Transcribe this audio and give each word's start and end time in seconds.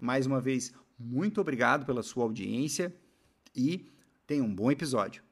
Mais 0.00 0.26
uma 0.26 0.40
vez, 0.40 0.72
muito 0.98 1.40
obrigado 1.40 1.84
pela 1.84 2.02
sua 2.02 2.24
audiência 2.24 2.94
e 3.54 3.90
tenha 4.26 4.42
um 4.42 4.54
bom 4.54 4.70
episódio. 4.70 5.22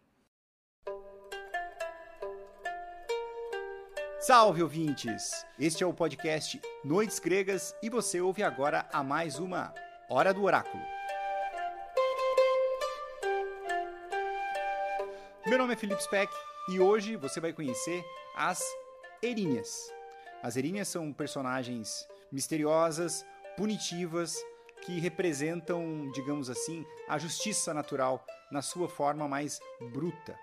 Salve 4.20 4.62
ouvintes! 4.62 5.44
Este 5.58 5.84
é 5.84 5.86
o 5.86 5.92
podcast 5.92 6.58
Noites 6.82 7.18
Gregas 7.18 7.74
e 7.82 7.90
você 7.90 8.22
ouve 8.22 8.42
agora 8.42 8.89
a 8.90 9.02
mais 9.02 9.39
uma 9.39 9.74
Hora 10.08 10.33
do 10.33 10.42
Oráculo. 10.42 10.83
Meu 15.46 15.58
nome 15.58 15.74
é 15.74 15.77
Felipe 15.77 16.02
Speck 16.02 16.33
e 16.70 16.80
hoje 16.80 17.16
você 17.16 17.39
vai 17.39 17.52
conhecer 17.52 18.02
as 18.34 18.64
Erinhas. 19.22 19.92
As 20.42 20.56
Erinhas 20.56 20.89
são 20.89 21.12
personagens 21.12 22.08
misteriosas, 22.33 23.27
punitivas, 23.56 24.36
que 24.82 25.00
representam, 25.00 26.10
digamos 26.12 26.50
assim, 26.50 26.84
a 27.08 27.18
justiça 27.18 27.72
natural 27.72 28.24
na 28.50 28.60
sua 28.60 28.88
forma 28.88 29.26
mais 29.26 29.58
bruta. 29.92 30.38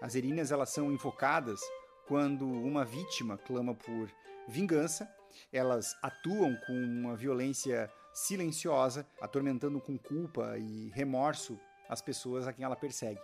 As 0.00 0.14
Erinhas 0.14 0.50
elas 0.50 0.70
são 0.70 0.90
invocadas 0.90 1.60
quando 2.06 2.46
uma 2.46 2.84
vítima 2.84 3.36
clama 3.36 3.74
por 3.74 4.10
vingança, 4.48 5.08
elas 5.52 5.94
atuam 6.02 6.56
com 6.66 6.72
uma 6.72 7.16
violência 7.16 7.90
silenciosa, 8.14 9.06
atormentando 9.20 9.80
com 9.80 9.98
culpa 9.98 10.56
e 10.56 10.90
remorso 10.94 11.58
as 11.88 12.00
pessoas 12.00 12.46
a 12.46 12.52
quem 12.52 12.64
ela 12.64 12.76
persegue. 12.76 13.20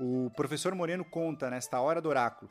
O 0.00 0.30
professor 0.34 0.74
Moreno 0.74 1.04
conta 1.04 1.50
nesta 1.50 1.80
hora 1.80 2.00
do 2.00 2.08
oráculo 2.08 2.50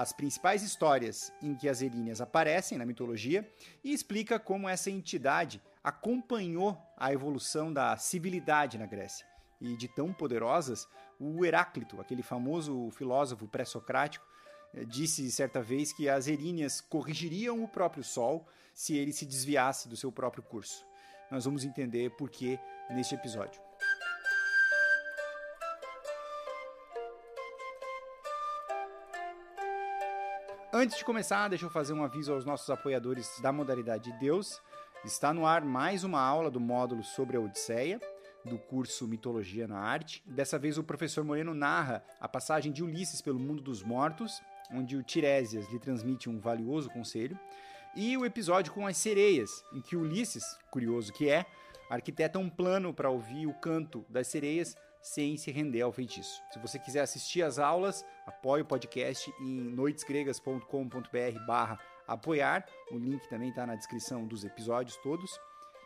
as 0.00 0.12
principais 0.12 0.62
histórias 0.62 1.30
em 1.42 1.54
que 1.54 1.68
as 1.68 1.82
Eríneas 1.82 2.22
aparecem 2.22 2.78
na 2.78 2.86
mitologia 2.86 3.46
e 3.84 3.92
explica 3.92 4.38
como 4.38 4.66
essa 4.66 4.90
entidade 4.90 5.60
acompanhou 5.84 6.78
a 6.96 7.12
evolução 7.12 7.70
da 7.70 7.96
civilidade 7.98 8.78
na 8.78 8.86
Grécia. 8.86 9.26
E 9.60 9.76
de 9.76 9.88
tão 9.88 10.10
poderosas, 10.10 10.88
o 11.18 11.44
Heráclito, 11.44 12.00
aquele 12.00 12.22
famoso 12.22 12.90
filósofo 12.92 13.46
pré-socrático, 13.46 14.26
eh, 14.72 14.86
disse 14.86 15.30
certa 15.30 15.60
vez 15.60 15.92
que 15.92 16.08
as 16.08 16.28
eríneas 16.28 16.80
corrigiriam 16.80 17.62
o 17.62 17.68
próprio 17.68 18.02
Sol 18.02 18.48
se 18.72 18.96
ele 18.96 19.12
se 19.12 19.26
desviasse 19.26 19.86
do 19.86 19.96
seu 19.96 20.10
próprio 20.10 20.42
curso. 20.42 20.86
Nós 21.30 21.44
vamos 21.44 21.62
entender 21.62 22.10
por 22.16 22.30
que 22.30 22.58
neste 22.88 23.14
episódio. 23.14 23.69
Antes 30.80 30.96
de 30.96 31.04
começar, 31.04 31.46
deixa 31.48 31.66
eu 31.66 31.70
fazer 31.70 31.92
um 31.92 32.02
aviso 32.02 32.32
aos 32.32 32.46
nossos 32.46 32.70
apoiadores 32.70 33.38
da 33.42 33.52
modalidade 33.52 34.10
de 34.10 34.18
Deus. 34.18 34.62
Está 35.04 35.30
no 35.30 35.44
ar 35.44 35.62
mais 35.62 36.04
uma 36.04 36.22
aula 36.22 36.50
do 36.50 36.58
módulo 36.58 37.04
sobre 37.04 37.36
a 37.36 37.40
Odisseia, 37.40 38.00
do 38.46 38.56
curso 38.56 39.06
Mitologia 39.06 39.68
na 39.68 39.78
Arte. 39.78 40.22
Dessa 40.24 40.58
vez 40.58 40.78
o 40.78 40.82
professor 40.82 41.22
Moreno 41.22 41.52
narra 41.52 42.02
a 42.18 42.26
passagem 42.26 42.72
de 42.72 42.82
Ulisses 42.82 43.20
pelo 43.20 43.38
mundo 43.38 43.60
dos 43.60 43.82
mortos 43.82 44.40
onde 44.72 44.96
o 44.96 45.02
Tiresias 45.02 45.68
lhe 45.70 45.78
transmite 45.78 46.30
um 46.30 46.40
valioso 46.40 46.88
conselho, 46.88 47.38
e 47.94 48.16
o 48.16 48.24
episódio 48.24 48.72
com 48.72 48.86
as 48.86 48.96
sereias, 48.96 49.62
em 49.74 49.82
que 49.82 49.96
Ulisses, 49.96 50.44
curioso 50.70 51.12
que 51.12 51.28
é, 51.28 51.44
arquiteta 51.90 52.38
um 52.38 52.48
plano 52.48 52.94
para 52.94 53.10
ouvir 53.10 53.46
o 53.46 53.52
canto 53.52 54.02
das 54.08 54.28
sereias 54.28 54.74
sem 55.00 55.36
se 55.36 55.50
render 55.50 55.82
ao 55.82 55.92
feitiço. 55.92 56.42
Se 56.52 56.58
você 56.58 56.78
quiser 56.78 57.00
assistir 57.00 57.42
às 57.42 57.58
aulas, 57.58 58.04
apoie 58.26 58.62
o 58.62 58.66
podcast 58.66 59.32
em 59.40 59.60
noitesgregas.com.br 59.74 61.46
barra 61.46 61.78
apoiar. 62.06 62.66
O 62.90 62.98
link 62.98 63.28
também 63.28 63.50
está 63.50 63.66
na 63.66 63.76
descrição 63.76 64.26
dos 64.26 64.44
episódios 64.44 64.96
todos. 64.96 65.38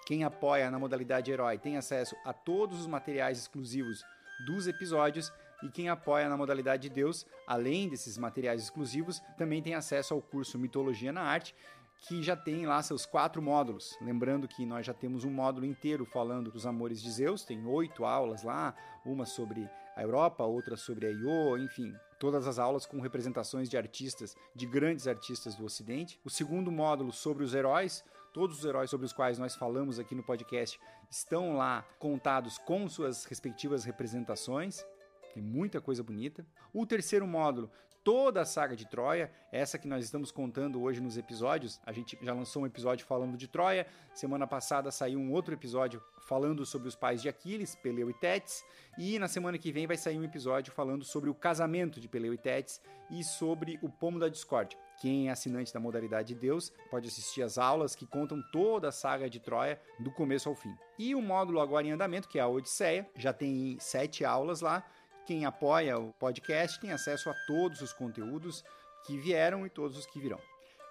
Quem 0.07 0.25
apoia 0.25 0.71
na 0.71 0.79
modalidade 0.79 1.31
herói 1.31 1.59
tem 1.59 1.77
acesso 1.77 2.15
a 2.25 2.33
todos 2.33 2.81
os 2.81 2.87
materiais 2.87 3.39
exclusivos 3.39 4.05
dos 4.47 4.67
episódios 4.67 5.33
e 5.63 5.71
quem 5.71 5.89
apoia 5.89 6.29
na 6.29 6.37
modalidade 6.37 6.89
de 6.89 6.95
Deus, 6.95 7.27
além 7.47 7.89
desses 7.89 8.19
materiais 8.19 8.63
exclusivos, 8.63 9.23
também 9.39 9.63
tem 9.63 9.75
acesso 9.75 10.13
ao 10.13 10.21
curso 10.21 10.59
Mitologia 10.59 11.11
na 11.11 11.23
Arte, 11.23 11.55
que 12.00 12.22
já 12.22 12.37
tem 12.37 12.66
lá 12.66 12.82
seus 12.82 13.06
quatro 13.06 13.41
módulos. 13.41 13.97
Lembrando 14.00 14.47
que 14.47 14.66
nós 14.66 14.84
já 14.84 14.93
temos 14.93 15.25
um 15.25 15.31
módulo 15.31 15.65
inteiro 15.65 16.05
falando 16.05 16.50
dos 16.50 16.66
amores 16.66 17.03
de 17.03 17.10
Zeus, 17.10 17.44
tem 17.44 17.66
oito 17.66 18.05
aulas 18.05 18.43
lá, 18.43 18.75
uma 19.05 19.25
sobre 19.25 19.69
a 19.97 20.03
Europa, 20.03 20.44
outra 20.44 20.77
sobre 20.77 21.06
a 21.06 21.10
Io, 21.10 21.56
enfim, 21.59 21.94
todas 22.19 22.46
as 22.46 22.58
aulas 22.58 22.85
com 22.85 23.00
representações 23.00 23.69
de 23.69 23.76
artistas, 23.76 24.37
de 24.55 24.67
grandes 24.67 25.06
artistas 25.06 25.55
do 25.55 25.64
Ocidente. 25.64 26.20
O 26.25 26.31
segundo 26.31 26.70
módulo 26.70 27.12
sobre 27.12 27.44
os 27.44 27.55
heróis, 27.55 28.05
todos 28.32 28.58
os 28.58 28.64
heróis 28.64 28.90
sobre 28.90 29.06
os 29.06 29.12
quais 29.12 29.38
nós 29.38 29.55
falamos 29.55 29.99
aqui 29.99 30.14
no 30.14 30.23
podcast 30.23 30.79
estão 31.11 31.56
lá 31.56 31.85
contados 31.99 32.58
com 32.58 32.88
suas 32.88 33.25
respectivas 33.25 33.85
representações. 33.85 34.85
Tem 35.32 35.43
muita 35.43 35.81
coisa 35.81 36.02
bonita. 36.02 36.47
O 36.73 36.85
terceiro 36.87 37.26
módulo, 37.26 37.70
toda 38.05 38.43
a 38.43 38.45
saga 38.45 38.77
de 38.77 38.87
Troia, 38.87 39.33
essa 39.51 39.79
que 39.79 39.89
nós 39.89 40.05
estamos 40.05 40.31
contando 40.31 40.81
hoje 40.83 41.01
nos 41.01 41.17
episódios. 41.17 41.81
A 41.87 41.91
gente 41.91 42.19
já 42.23 42.35
lançou 42.35 42.62
um 42.62 42.67
episódio 42.67 43.06
falando 43.06 43.37
de 43.37 43.49
Troia. 43.49 43.87
Semana 44.12 44.47
passada 44.47 44.91
saiu 44.91 45.19
um 45.19 45.33
outro 45.33 45.55
episódio 45.55 46.03
falando 46.21 46.67
sobre 46.67 46.87
os 46.87 46.95
pais 46.95 47.23
de 47.23 47.29
Aquiles, 47.31 47.75
Peleu 47.75 48.11
e 48.11 48.15
Tétis. 48.15 48.62
E 48.99 49.19
na 49.19 49.27
semana 49.27 49.56
que 49.59 49.73
vem 49.73 49.87
vai 49.87 49.97
sair 49.97 50.19
um 50.19 50.25
episódio 50.25 50.73
falando 50.73 51.03
sobre 51.03 51.31
o 51.31 51.35
casamento 51.35 51.99
de 51.99 52.06
Peleu 52.06 52.35
e 52.35 52.39
Tétis 52.39 52.81
e 53.11 53.25
sobre 53.25 53.79
o 53.83 53.89
pomo 53.89 54.19
da 54.19 54.29
discórdia. 54.29 54.79
Quem 55.00 55.29
é 55.29 55.33
assinante 55.33 55.73
da 55.73 55.81
modalidade 55.81 56.35
de 56.35 56.41
Deus 56.41 56.73
pode 56.91 57.09
assistir 57.09 57.43
às 57.43 57.59
aulas 57.59 57.97
que 57.97 58.07
contam 58.07 58.43
toda 58.53 58.89
a 58.89 58.93
saga 58.93 59.29
de 59.31 59.41
Troia 59.41 59.81
do 59.99 60.11
começo 60.12 60.49
ao 60.49 60.55
fim. 60.55 60.75
E 60.99 61.15
o 61.15 61.23
módulo 61.23 61.61
agora 61.61 61.87
em 61.87 61.93
andamento, 61.93 62.29
que 62.29 62.39
é 62.39 62.43
a 62.43 62.49
Odisseia, 62.49 63.09
já 63.17 63.33
tem 63.33 63.77
sete 63.81 64.25
aulas 64.25 64.61
lá 64.61 64.85
Quem 65.26 65.47
apoia 65.47 65.99
o 65.99 66.12
podcast 66.12 66.79
tem 66.79 66.93
acesso 66.93 67.31
a 67.31 67.35
todos 67.47 67.81
os 67.81 67.94
conteúdos 67.94 68.62
que 69.06 69.17
vieram 69.17 69.65
e 69.65 69.71
todos 69.71 69.97
os 69.97 70.05
que 70.05 70.21
virão. 70.21 70.41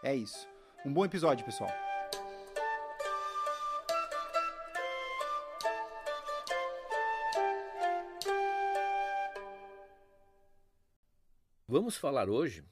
É 0.02 0.16
isso. 0.16 0.48
Um 0.84 0.92
bom 0.92 1.06
episódio, 1.06 1.46
pessoal. 1.46 1.70
Vamos 11.68 11.96
falar 11.96 12.28
hoje 12.28 12.64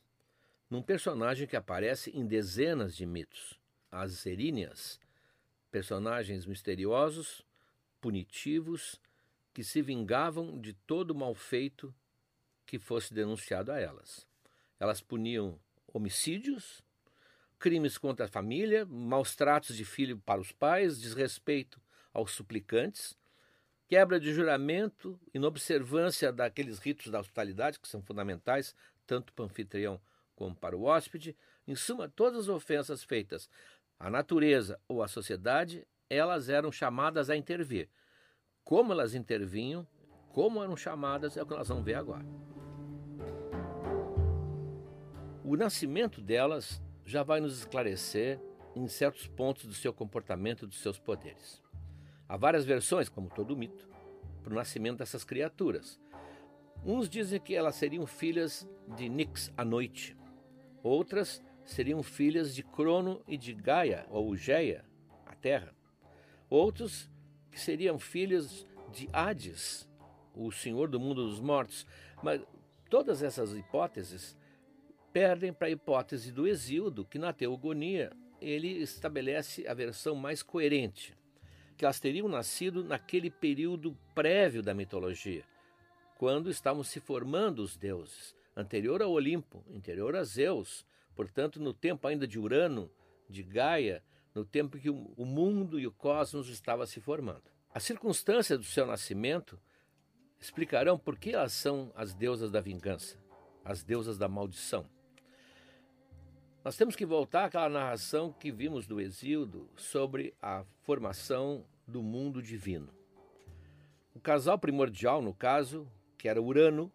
num 0.67 0.81
personagem 0.81 1.47
que 1.47 1.55
aparece 1.55 2.09
em 2.11 2.25
dezenas 2.25 2.95
de 2.95 3.05
mitos, 3.05 3.59
as 3.91 4.25
Eríneas, 4.25 4.99
personagens 5.69 6.47
misteriosos, 6.47 7.45
punitivos, 7.99 8.99
que 9.53 9.63
se 9.63 9.81
vingavam 9.81 10.59
de 10.59 10.73
todo 10.73 11.13
mal 11.13 11.35
feito 11.35 11.93
que 12.65 12.79
fosse 12.79 13.13
denunciado 13.13 13.71
a 13.71 13.79
elas. 13.79 14.25
Elas 14.79 15.01
puniam 15.01 15.59
homicídios, 15.87 16.81
crimes 17.59 17.97
contra 17.97 18.25
a 18.25 18.29
família, 18.29 18.85
maus 18.85 19.35
tratos 19.35 19.75
de 19.75 19.85
filho 19.85 20.17
para 20.17 20.41
os 20.41 20.51
pais, 20.51 20.99
desrespeito 20.99 21.81
aos 22.13 22.31
suplicantes, 22.31 23.17
quebra 23.87 24.19
de 24.19 24.33
juramento, 24.33 25.19
inobservância 25.33 26.31
daqueles 26.31 26.79
ritos 26.79 27.11
da 27.11 27.19
hospitalidade 27.19 27.79
que 27.79 27.87
são 27.87 28.01
fundamentais 28.01 28.73
tanto 29.05 29.33
para 29.33 29.43
o 29.43 29.45
anfitrião 29.45 30.01
como 30.35 30.55
para 30.55 30.77
o 30.77 30.83
hóspede. 30.83 31.35
Em 31.67 31.75
suma, 31.75 32.07
todas 32.07 32.43
as 32.43 32.49
ofensas 32.49 33.03
feitas 33.03 33.49
à 33.99 34.09
natureza 34.09 34.79
ou 34.87 35.03
à 35.03 35.07
sociedade, 35.07 35.85
elas 36.09 36.49
eram 36.49 36.71
chamadas 36.71 37.29
a 37.29 37.35
intervir. 37.35 37.89
Como 38.63 38.93
elas 38.93 39.15
intervinham, 39.15 39.87
como 40.29 40.63
eram 40.63 40.77
chamadas, 40.77 41.35
é 41.35 41.43
o 41.43 41.45
que 41.45 41.55
nós 41.55 41.67
vamos 41.67 41.83
ver 41.83 41.95
agora. 41.95 42.25
O 45.43 45.57
nascimento 45.57 46.21
delas 46.21 46.81
já 47.05 47.23
vai 47.23 47.41
nos 47.41 47.59
esclarecer 47.59 48.39
em 48.75 48.87
certos 48.87 49.27
pontos 49.27 49.65
do 49.65 49.73
seu 49.73 49.93
comportamento 49.93 50.63
e 50.63 50.67
dos 50.67 50.79
seus 50.79 50.97
poderes. 50.97 51.61
Há 52.27 52.37
várias 52.37 52.63
versões, 52.63 53.09
como 53.09 53.29
todo 53.29 53.57
mito, 53.57 53.89
para 54.41 54.53
o 54.53 54.55
nascimento 54.55 54.99
dessas 54.99 55.23
criaturas. 55.23 55.99
Uns 56.85 57.09
dizem 57.09 57.39
que 57.39 57.53
elas 57.53 57.75
seriam 57.75 58.07
filhas 58.07 58.67
de 58.95 59.09
Nix 59.09 59.51
à 59.57 59.65
noite, 59.65 60.17
outras 60.81 61.43
seriam 61.65 62.01
filhas 62.01 62.55
de 62.55 62.63
Crono 62.63 63.21
e 63.27 63.37
de 63.37 63.53
Gaia, 63.53 64.05
ou 64.09 64.35
Geia, 64.35 64.85
a 65.25 65.35
terra. 65.35 65.75
Outros 66.49 67.09
que 67.51 67.59
seriam 67.59 67.99
filhas 67.99 68.65
de 68.91 69.09
Hades, 69.11 69.87
o 70.35 70.51
senhor 70.51 70.89
do 70.89 70.99
mundo 70.99 71.27
dos 71.27 71.39
mortos. 71.39 71.85
Mas 72.23 72.41
todas 72.89 73.21
essas 73.21 73.55
hipóteses 73.55 74.37
perdem 75.11 75.51
para 75.51 75.67
a 75.67 75.71
hipótese 75.71 76.31
do 76.31 76.47
Exíodo, 76.47 77.05
que 77.05 77.19
na 77.19 77.33
teogonia 77.33 78.11
ele 78.39 78.69
estabelece 78.81 79.67
a 79.67 79.73
versão 79.73 80.15
mais 80.15 80.41
coerente, 80.41 81.15
que 81.77 81.85
elas 81.85 81.99
teriam 81.99 82.27
nascido 82.27 82.83
naquele 82.83 83.29
período 83.29 83.97
prévio 84.15 84.63
da 84.63 84.73
mitologia, 84.73 85.43
quando 86.17 86.49
estavam 86.49 86.83
se 86.83 86.99
formando 86.99 87.59
os 87.59 87.75
deuses, 87.75 88.35
anterior 88.55 89.01
ao 89.01 89.11
Olimpo, 89.11 89.63
anterior 89.75 90.15
a 90.15 90.23
Zeus, 90.23 90.85
portanto, 91.15 91.59
no 91.59 91.73
tempo 91.73 92.07
ainda 92.07 92.27
de 92.27 92.39
Urano, 92.39 92.89
de 93.29 93.43
Gaia, 93.43 94.03
no 94.33 94.45
tempo 94.45 94.77
que 94.77 94.89
o 94.89 95.25
mundo 95.25 95.79
e 95.79 95.85
o 95.85 95.91
cosmos 95.91 96.47
estavam 96.47 96.85
se 96.85 97.01
formando. 97.01 97.43
As 97.73 97.83
circunstâncias 97.83 98.59
do 98.59 98.65
seu 98.65 98.85
nascimento 98.85 99.59
explicarão 100.39 100.97
por 100.97 101.17
que 101.17 101.31
elas 101.31 101.53
são 101.53 101.91
as 101.95 102.13
deusas 102.13 102.51
da 102.51 102.59
vingança, 102.59 103.17
as 103.63 103.83
deusas 103.83 104.17
da 104.17 104.27
maldição. 104.27 104.85
Nós 106.63 106.77
temos 106.77 106.95
que 106.95 107.05
voltar 107.05 107.45
àquela 107.45 107.69
narração 107.69 108.31
que 108.31 108.51
vimos 108.51 108.85
do 108.85 109.01
Exíodo 109.01 109.69
sobre 109.75 110.33
a 110.41 110.63
formação 110.81 111.65
do 111.87 112.03
mundo 112.03 112.41
divino. 112.41 112.93
O 114.13 114.19
casal 114.19 114.59
primordial, 114.59 115.21
no 115.21 115.33
caso, 115.33 115.87
que 116.17 116.27
era 116.27 116.41
Urano 116.41 116.91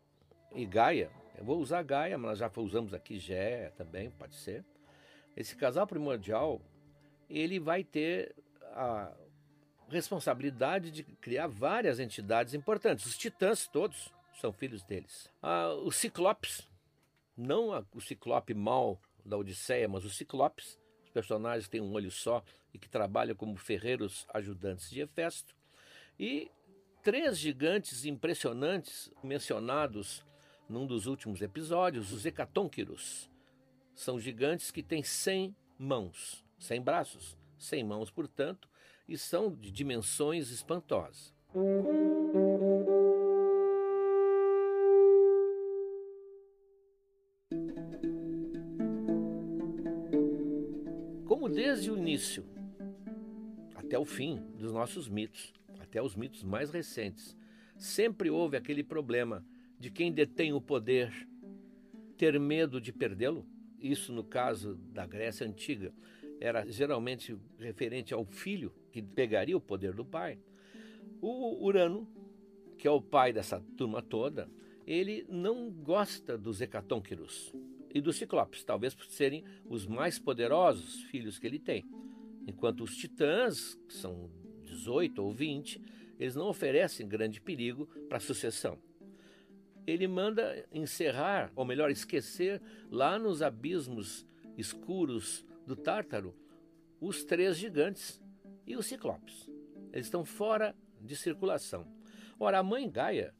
e 0.55 0.65
Gaia. 0.65 1.11
Eu 1.37 1.45
vou 1.45 1.59
usar 1.59 1.83
Gaia, 1.83 2.17
mas 2.17 2.39
já 2.39 2.51
usamos 2.57 2.95
aqui 2.95 3.19
Gé 3.19 3.71
também, 3.77 4.11
pode 4.11 4.37
ser. 4.37 4.65
Esse 5.37 5.57
casal 5.57 5.87
primordial, 5.87 6.61
ele 7.29 7.59
vai 7.59 7.85
ter 7.85 8.35
a 8.73 9.13
responsabilidade 9.89 10.91
de 10.91 11.03
criar 11.03 11.47
várias 11.47 12.01
entidades 12.01 12.55
importantes. 12.55 13.07
Os 13.07 13.17
titãs 13.17 13.69
todos 13.69 14.13
são 14.41 14.53
filhos 14.53 14.83
deles. 14.83 15.31
Ah, 15.43 15.73
os 15.75 15.97
ciclopes, 15.97 16.69
não 17.37 17.73
a, 17.73 17.85
o 17.95 18.01
ciclope 18.01 18.55
mal 18.55 19.01
da 19.25 19.37
Odisseia, 19.37 19.89
mas 19.89 20.05
os 20.05 20.17
ciclopes, 20.17 20.79
os 21.05 21.11
personagens 21.11 21.67
que 21.67 21.73
têm 21.73 21.81
um 21.81 21.93
olho 21.93 22.11
só 22.11 22.43
e 22.73 22.79
que 22.79 22.89
trabalham 22.89 23.35
como 23.35 23.57
ferreiros 23.57 24.27
ajudantes 24.33 24.91
de 24.91 25.01
Hefesto. 25.01 25.55
E 26.19 26.51
três 27.03 27.39
gigantes 27.39 28.05
impressionantes 28.05 29.11
mencionados 29.23 30.25
num 30.69 30.87
dos 30.87 31.07
últimos 31.07 31.41
episódios, 31.41 32.13
os 32.13 32.27
Hecatônquiros. 32.27 33.31
São 33.95 34.19
gigantes 34.19 34.71
que 34.71 34.83
têm 34.83 35.03
100 35.03 35.57
mãos, 35.79 36.45
100 36.59 36.81
braços, 36.83 37.37
100 37.59 37.85
mãos, 37.85 38.11
portanto, 38.11 38.69
e 39.09 39.17
são 39.17 39.55
de 39.55 39.71
dimensões 39.71 40.51
espantosas. 40.51 41.35
Como 51.27 51.49
desde 51.49 51.91
o 51.91 51.97
início 51.97 52.45
até 53.75 53.99
o 53.99 54.05
fim 54.05 54.37
dos 54.57 54.73
nossos 54.73 55.09
mitos, 55.09 55.53
até 55.79 56.03
os 56.03 56.17
mitos 56.17 56.43
mais 56.43 56.71
recentes, 56.71 57.37
sempre 57.77 58.31
houve 58.31 58.57
aquele 58.57 58.83
problema 58.83 59.45
de 59.79 59.91
quem 59.91 60.11
detém 60.13 60.53
o 60.53 60.61
poder 60.61 61.13
ter 62.17 62.39
medo 62.41 62.81
de 62.81 62.93
perdê-lo. 62.93 63.47
Isso, 63.79 64.13
no 64.13 64.25
caso 64.25 64.75
da 64.93 65.07
Grécia 65.07 65.47
Antiga, 65.47 65.93
era 66.41 66.65
geralmente 66.67 67.37
referente 67.59 68.13
ao 68.13 68.25
filho 68.25 68.73
que 68.93 69.03
pegaria 69.03 69.57
o 69.57 69.61
poder 69.61 69.93
do 69.93 70.05
pai. 70.05 70.39
O 71.21 71.65
Urano, 71.65 72.09
que 72.77 72.87
é 72.87 72.91
o 72.91 73.01
pai 73.01 73.33
dessa 73.33 73.61
turma 73.77 74.03
toda, 74.03 74.49
ele 74.87 75.27
não 75.29 75.71
gosta 75.71 76.37
dos 76.37 76.61
hecatônquiros 76.61 77.53
e 77.93 78.01
dos 78.01 78.17
ciclopes, 78.17 78.63
talvez 78.63 78.95
por 78.95 79.07
serem 79.07 79.45
os 79.65 79.87
mais 79.87 80.19
poderosos 80.19 81.03
filhos 81.05 81.39
que 81.39 81.47
ele 81.47 81.59
tem. 81.59 81.85
Enquanto 82.47 82.85
os 82.85 82.97
titãs, 82.97 83.75
que 83.89 83.95
são 83.95 84.31
18 84.65 85.23
ou 85.23 85.33
20, 85.33 85.81
eles 86.19 86.35
não 86.35 86.49
oferecem 86.49 87.09
grande 87.09 87.41
perigo 87.41 87.87
para 88.09 88.19
a 88.19 88.21
sucessão. 88.21 88.79
Ele 89.87 90.07
manda 90.07 90.67
encerrar, 90.73 91.51
ou 91.57 91.65
melhor, 91.65 91.91
esquecer, 91.91 92.61
lá 92.91 93.19
nos 93.19 93.41
abismos 93.41 94.27
escuros 94.59 95.46
do 95.67 95.77
Tártaro, 95.77 96.35
os 97.01 97.25
três 97.25 97.57
gigantes 97.57 98.23
e 98.67 98.77
os 98.77 98.87
ciclopes. 98.87 99.51
Eles 99.93 100.07
estão 100.07 100.25
fora 100.25 100.75
de 101.01 101.17
circulação. 101.17 101.87
Ora, 102.39 102.59
a 102.59 102.63
mãe 102.63 102.91
Gaia, 102.91 103.35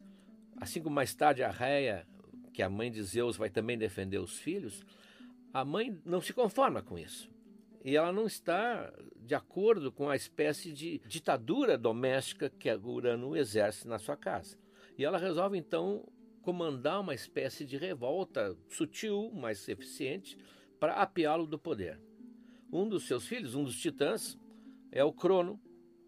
assim 0.59 0.83
como 0.83 0.95
mais 0.95 1.15
tarde 1.15 1.43
a 1.43 1.51
Réia, 1.51 2.07
que 2.53 2.63
a 2.63 2.69
mãe 2.71 2.91
de 2.91 3.03
Zeus 3.03 3.37
vai 3.37 3.51
também 3.51 3.79
defender 3.79 4.19
os 4.19 4.39
filhos, 4.39 4.85
a 5.53 5.65
mãe 5.65 5.99
não 6.05 6.21
se 6.21 6.33
conforma 6.33 6.83
com 6.83 6.99
isso 6.99 7.31
e 7.87 7.95
ela 7.95 8.13
não 8.13 8.27
está 8.27 8.93
de 9.17 9.33
acordo 9.37 9.93
com 9.93 10.11
a 10.11 10.17
espécie 10.17 10.73
de 10.73 10.99
ditadura 11.07 11.79
doméstica 11.79 12.51
que 12.51 12.69
Urano 12.69 13.37
exerce 13.37 13.87
na 13.87 13.97
sua 13.97 14.17
casa. 14.17 14.59
E 14.99 15.05
ela 15.05 15.19
resolve 15.19 15.57
então 15.57 16.05
comandar 16.43 17.01
uma 17.01 17.15
espécie 17.15 17.65
de 17.65 17.77
revolta 17.77 18.57
sutil, 18.69 19.31
mas 19.33 19.69
eficiente, 19.69 20.37
para 20.81 20.95
apiá-lo 20.95 21.47
do 21.47 21.61
poder. 21.61 22.01
Um 22.73 22.89
dos 22.89 23.07
seus 23.07 23.27
filhos, 23.27 23.55
um 23.55 23.65
dos 23.65 23.79
titãs, 23.81 24.39
é 24.91 25.05
o 25.05 25.13
Crono, 25.13 25.61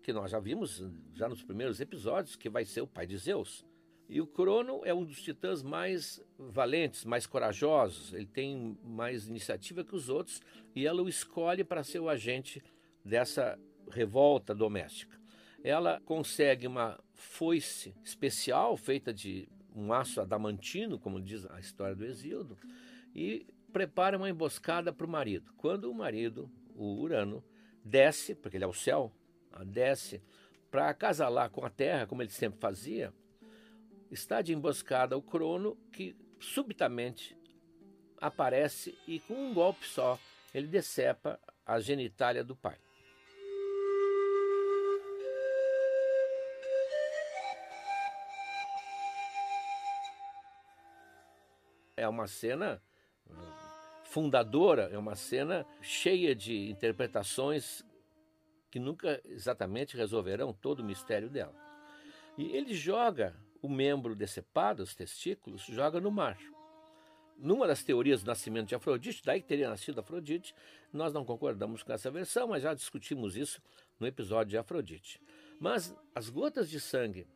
que 0.03 0.13
nós 0.13 0.31
já 0.31 0.41
vimos 0.41 0.83
já 1.15 1.29
nos 1.29 1.43
primeiros 1.43 1.81
episódios, 1.81 2.37
que 2.37 2.49
vai 2.49 2.65
ser 2.65 2.81
o 2.81 2.87
pai 2.87 3.07
de 3.07 3.17
Zeus. 3.17 3.65
E 4.09 4.21
o 4.21 4.27
Crono 4.27 4.81
é 4.85 4.95
um 4.95 5.05
dos 5.05 5.21
titãs 5.21 5.63
mais 5.63 6.21
valentes, 6.39 7.05
mais 7.05 7.27
corajosos, 7.27 8.15
ele 8.15 8.27
tem 8.27 8.79
mais 8.83 9.29
iniciativa 9.29 9.85
que 9.85 9.95
os 9.95 10.09
outros 10.09 10.41
e 10.75 10.87
ela 10.87 11.03
o 11.03 11.09
escolhe 11.09 11.63
para 11.63 11.85
ser 11.85 12.01
o 12.01 12.09
agente 12.09 12.63
dessa 13.05 13.59
revolta 13.91 14.55
doméstica. 14.55 15.19
Ela 15.63 16.01
consegue 16.07 16.67
uma 16.67 16.99
foice 17.13 17.95
especial 18.03 18.77
feita 18.77 19.13
de 19.13 19.47
um 19.75 19.93
aço 19.93 20.21
adamantino, 20.21 20.99
como 20.99 21.21
diz 21.21 21.45
a 21.51 21.61
história 21.61 21.95
do 21.95 22.05
Exíodo, 22.05 22.57
e 23.15 23.47
prepara 23.73 24.17
uma 24.17 24.31
emboscada 24.31 24.93
para 24.93 25.07
o 25.07 25.11
marido. 25.11 25.53
Quando 25.57 25.91
o 25.91 25.95
marido, 25.95 26.51
o 26.75 27.01
Urano, 27.01 27.45
desce, 27.85 28.35
porque 28.35 28.57
ele 28.57 28.65
é 28.65 28.69
o 28.69 28.73
céu, 28.73 29.13
desce 29.67 30.23
para 30.71 30.89
acasalar 30.89 31.51
com 31.51 31.65
a 31.65 31.71
terra, 31.71 32.07
como 32.07 32.23
ele 32.23 32.31
sempre 32.31 32.61
fazia, 32.61 33.13
está 34.11 34.43
de 34.43 34.53
emboscada 34.53 35.17
o 35.17 35.23
Crono, 35.23 35.77
que 35.93 36.17
subitamente 36.39 37.37
aparece 38.21 38.97
e 39.07 39.21
com 39.21 39.35
um 39.35 39.55
golpe 39.55 39.87
só 39.87 40.19
ele 40.55 40.67
decepa 40.67 41.39
a 41.65 41.79
genitália 41.79 42.43
do 42.43 42.57
pai. 42.57 42.79
É 51.97 52.09
uma 52.09 52.27
cena 52.29 52.81
fundadora, 54.09 54.89
é 54.91 54.97
uma 54.97 55.15
cena 55.15 55.67
cheia 55.83 56.35
de 56.35 56.71
interpretações 56.71 57.85
que 58.71 58.79
nunca 58.79 59.21
exatamente 59.27 59.97
resolverão 59.97 60.53
todo 60.53 60.81
o 60.81 60.85
mistério 60.85 61.29
dela. 61.29 61.55
E 62.37 62.57
ele 62.57 62.75
joga 62.75 63.37
o 63.61 63.69
membro 63.69 64.15
decepado, 64.15 64.83
os 64.83 64.95
testículos, 64.95 65.63
joga 65.63 66.01
no 66.01 66.11
mar. 66.11 66.39
Numa 67.37 67.67
das 67.67 67.85
teorias 67.85 68.23
do 68.23 68.29
nascimento 68.29 68.69
de 68.69 68.75
Afrodite, 68.75 69.23
daí 69.25 69.43
que 69.43 69.47
teria 69.47 69.69
nascido 69.69 70.01
Afrodite, 70.01 70.55
nós 70.93 71.13
não 71.13 71.25
concordamos 71.25 71.83
com 71.83 71.93
essa 71.93 72.11
versão, 72.11 72.49
mas 72.49 72.63
já 72.63 72.73
discutimos 72.73 73.37
isso 73.37 73.61
no 74.01 74.07
episódio 74.07 74.51
de 74.51 74.59
Afrodite. 74.59 75.21
Mas 75.61 75.95
as 76.15 76.31
gotas 76.31 76.71
de 76.71 76.81
sangue 76.81 77.27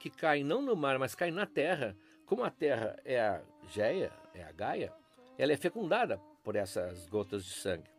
que 0.00 0.08
caem 0.08 0.42
não 0.42 0.62
no 0.62 0.74
mar, 0.74 0.98
mas 0.98 1.14
caem 1.14 1.32
na 1.32 1.46
terra, 1.46 1.96
como 2.24 2.42
a 2.42 2.50
terra 2.50 2.98
é 3.04 3.20
a 3.20 3.42
Geia, 3.68 4.12
é 4.34 4.42
a 4.42 4.52
Gaia, 4.52 4.92
ela 5.38 5.52
é 5.52 5.56
fecundada 5.56 6.18
por 6.42 6.56
essas 6.56 7.08
gotas 7.08 7.44
de 7.44 7.50
sangue. 7.50 7.90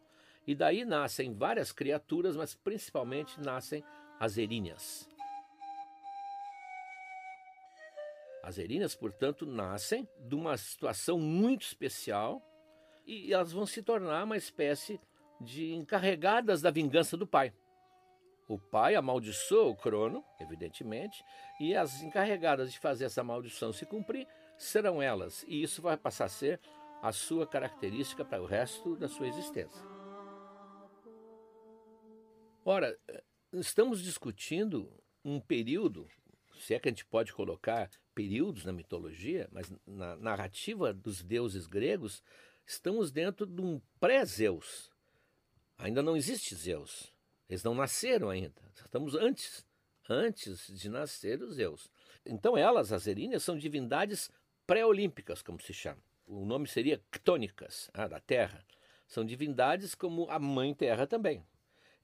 E 0.46 0.56
daí 0.56 0.86
nascem 0.86 1.34
várias 1.34 1.72
criaturas, 1.72 2.36
mas 2.36 2.56
principalmente 2.56 3.39
nascem 3.39 3.84
as 4.20 4.38
erinhas. 4.38 5.08
As 8.41 8.58
erinhas, 8.58 8.96
portanto, 8.96 9.46
nascem 9.46 10.08
de 10.20 10.34
uma 10.34 10.56
situação 10.56 11.20
muito 11.20 11.63
especial 11.63 12.41
e 13.06 13.34
elas 13.34 13.51
vão 13.51 13.65
se 13.65 13.84
tornar 13.84 14.24
uma 14.24 14.38
espécie 14.38 15.00
de 15.41 15.74
encarregadas 15.74 16.62
da 16.62 16.72
vingança 16.72 17.17
do 17.17 17.27
pai. 17.27 17.53
O 18.48 18.58
pai 18.58 18.96
amaldiçoa 18.96 19.67
o 19.67 19.75
Crono, 19.75 20.24
evidentemente, 20.39 21.22
e 21.60 21.75
as 21.75 22.01
encarregadas 22.01 22.72
de 22.72 22.79
fazer 22.79 23.06
essa 23.06 23.22
maldição 23.22 23.74
se 23.74 23.86
cumprir 23.86 24.25
serão 24.58 25.01
elas, 25.01 25.44
e 25.48 25.62
isso 25.62 25.82
vai 25.82 25.98
passar 25.98 26.25
a 26.25 26.29
ser 26.29 26.60
a 27.01 27.12
sua 27.12 27.46
característica 27.46 28.25
para 28.25 28.42
o 28.42 28.46
resto 28.46 28.96
da 28.96 29.08
sua 29.08 29.27
existência. 29.27 29.82
Ora, 32.66 32.98
estamos 33.54 34.01
discutindo 34.01 34.92
um 35.24 35.39
período, 35.39 36.08
se 36.60 36.74
é 36.74 36.80
que 36.80 36.89
a 36.89 36.92
gente 36.92 37.06
pode 37.06 37.32
colocar 37.34 37.89
períodos 38.13 38.66
na 38.66 38.74
mitologia, 38.74 39.48
mas 39.51 39.72
na 39.86 40.16
narrativa 40.18 40.94
dos 40.94 41.22
deuses 41.22 41.68
gregos, 41.68 42.24
estamos 42.66 43.12
dentro 43.12 43.46
de 43.46 43.62
um 43.62 43.80
pré-Zeus. 44.00 44.92
Ainda 45.77 46.01
não 46.01 46.18
existe 46.18 46.56
Zeus. 46.56 47.13
Eles 47.48 47.63
não 47.63 47.75
nasceram 47.75 48.30
ainda. 48.30 48.62
Estamos 48.75 49.16
antes, 49.16 49.66
antes 50.10 50.68
de 50.68 50.89
nascer 50.89 51.42
os 51.42 51.56
Zeus. 51.56 51.89
Então 52.25 52.58
elas, 52.58 52.92
as 52.92 53.08
eríneas, 53.08 53.44
são 53.44 53.58
divindades 53.58 54.30
pré-olímpicas, 54.66 55.42
como 55.42 55.62
se 55.62 55.74
chama. 55.74 56.01
O 56.27 56.46
nome 56.46 56.67
seria 56.67 57.01
ctônicas, 57.10 57.89
ah, 57.93 58.07
da 58.07 58.19
Terra. 58.19 58.63
São 59.07 59.24
divindades 59.24 59.96
como 59.96 60.29
a 60.29 60.38
Mãe 60.38 60.74
Terra 60.74 61.07
também. 61.07 61.41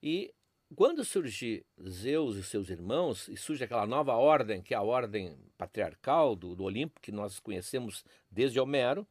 E 0.02 0.34
quando 0.74 1.04
surgir 1.04 1.64
Zeus 1.86 2.36
e 2.36 2.42
seus 2.42 2.70
irmãos, 2.70 3.28
e 3.28 3.36
surge 3.36 3.62
aquela 3.62 3.86
nova 3.86 4.14
ordem, 4.14 4.62
que 4.62 4.72
é 4.72 4.76
a 4.76 4.82
ordem 4.82 5.38
patriarcal 5.58 6.34
do, 6.34 6.56
do 6.56 6.64
Olimpo, 6.64 7.00
que 7.00 7.12
nós 7.12 7.38
conhecemos 7.38 8.02
desde 8.30 8.58
Homero, 8.58 9.06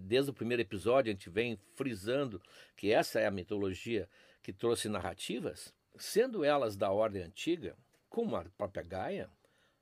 desde 0.00 0.32
o 0.32 0.34
primeiro 0.34 0.60
episódio 0.60 1.10
a 1.10 1.14
gente 1.14 1.30
vem 1.30 1.56
frisando 1.76 2.42
que 2.76 2.90
essa 2.90 3.20
é 3.20 3.26
a 3.26 3.30
mitologia 3.30 4.08
que 4.42 4.52
trouxe 4.52 4.88
narrativas, 4.88 5.72
sendo 5.96 6.44
elas 6.44 6.76
da 6.76 6.90
ordem 6.90 7.22
antiga, 7.22 7.76
como 8.10 8.34
a 8.34 8.44
própria 8.56 8.82
Gaia, 8.82 9.30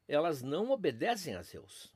elas 0.06 0.42
não 0.42 0.71
obedecem 0.71 1.35
a 1.35 1.42
Zeus, 1.42 1.96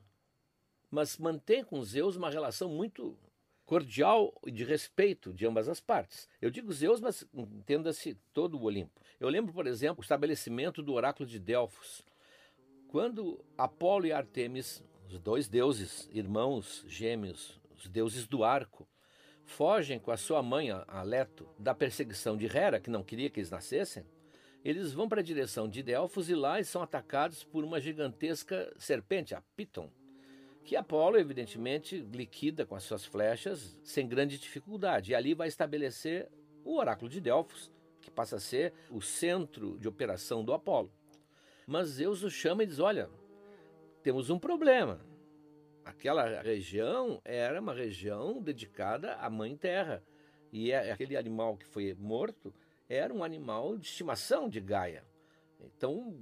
mas 0.91 1.17
mantêm 1.17 1.63
com 1.63 1.83
Zeus 1.83 2.17
uma 2.17 2.31
relação 2.31 2.69
muito 2.69 3.17
cordial 3.65 4.35
e 4.45 4.51
de 4.51 4.65
respeito 4.65 5.33
de 5.33 5.47
ambas 5.47 5.69
as 5.69 5.79
partes. 5.79 6.29
Eu 6.43 6.51
digo 6.51 6.73
Zeus, 6.73 7.01
mas 7.01 7.25
entenda-se 7.33 8.15
todo 8.33 8.59
o 8.59 8.63
Olimpo. 8.65 9.01
Eu 9.21 9.29
lembro, 9.29 9.53
por 9.53 9.67
exemplo, 9.67 10.01
o 10.01 10.03
estabelecimento 10.03 10.83
do 10.83 10.93
oráculo 10.93 11.29
de 11.29 11.39
Delfos. 11.39 12.03
Quando 12.89 13.45
Apolo 13.57 14.07
e 14.07 14.13
Artemis, 14.13 14.83
os 15.07 15.21
dois 15.21 15.49
deuses, 15.49 16.11
irmãos 16.13 16.85
gêmeos, 16.89 17.61
os 17.77 17.89
deuses 17.89 18.27
do 18.27 18.43
arco, 18.43 18.89
fogem 19.45 20.01
com 20.01 20.11
a 20.11 20.17
sua 20.17 20.43
mãe, 20.43 20.71
a 20.71 21.03
Leto, 21.03 21.49
da 21.57 21.73
perseguição 21.73 22.37
de 22.37 22.47
Hera, 22.47 22.81
que 22.81 22.91
não 22.91 23.05
queria 23.05 23.31
que 23.31 23.39
eles 23.39 23.51
nascessem, 23.51 24.05
eles 24.65 24.93
vão 24.93 25.09
para 25.09 25.21
a 25.21 25.25
direção 25.25 25.69
de 25.69 25.83
Delfos 25.83 26.29
e 26.29 26.35
lá 26.35 26.63
são 26.65 26.83
atacados 26.83 27.45
por 27.45 27.65
uma 27.65 27.81
gigantesca 27.81 28.73
serpente, 28.77 29.33
a 29.33 29.43
Piton, 29.57 29.91
que 30.65 30.77
Apolo, 30.77 31.19
evidentemente, 31.19 31.99
liquida 32.13 32.65
com 32.65 32.75
as 32.75 32.85
suas 32.85 33.05
flechas 33.05 33.79
sem 33.83 34.07
grande 34.07 34.39
dificuldade. 34.39 35.13
E 35.13 35.15
ali 35.15 35.35
vai 35.35 35.49
estabelecer 35.49 36.29
o 36.65 36.77
oráculo 36.77 37.11
de 37.11 37.21
Delfos, 37.21 37.71
que 38.01 38.11
passa 38.11 38.37
a 38.37 38.41
ser 38.41 38.73
o 38.91 39.01
centro 39.01 39.79
de 39.79 39.89
operação 39.89 40.45
do 40.45 40.53
Apolo. 40.53 40.93
Mas 41.67 41.89
Zeus 41.89 42.23
o 42.23 42.31
chama 42.31 42.63
e 42.63 42.67
diz: 42.67 42.79
Olha, 42.79 43.09
temos 44.03 44.31
um 44.31 44.39
problema. 44.39 45.01
Aquela 45.85 46.41
região 46.41 47.21
era 47.25 47.61
uma 47.61 47.75
região 47.75 48.41
dedicada 48.41 49.15
à 49.15 49.29
Mãe 49.29 49.57
Terra. 49.57 50.03
E 50.53 50.73
é, 50.73 50.93
aquele 50.93 51.17
animal 51.17 51.57
que 51.57 51.67
foi 51.67 51.95
morto 51.95 52.53
era 52.89 53.13
um 53.13 53.23
animal 53.23 53.77
de 53.77 53.87
estimação 53.87 54.49
de 54.49 54.61
Gaia. 54.61 55.05
Então 55.61 56.19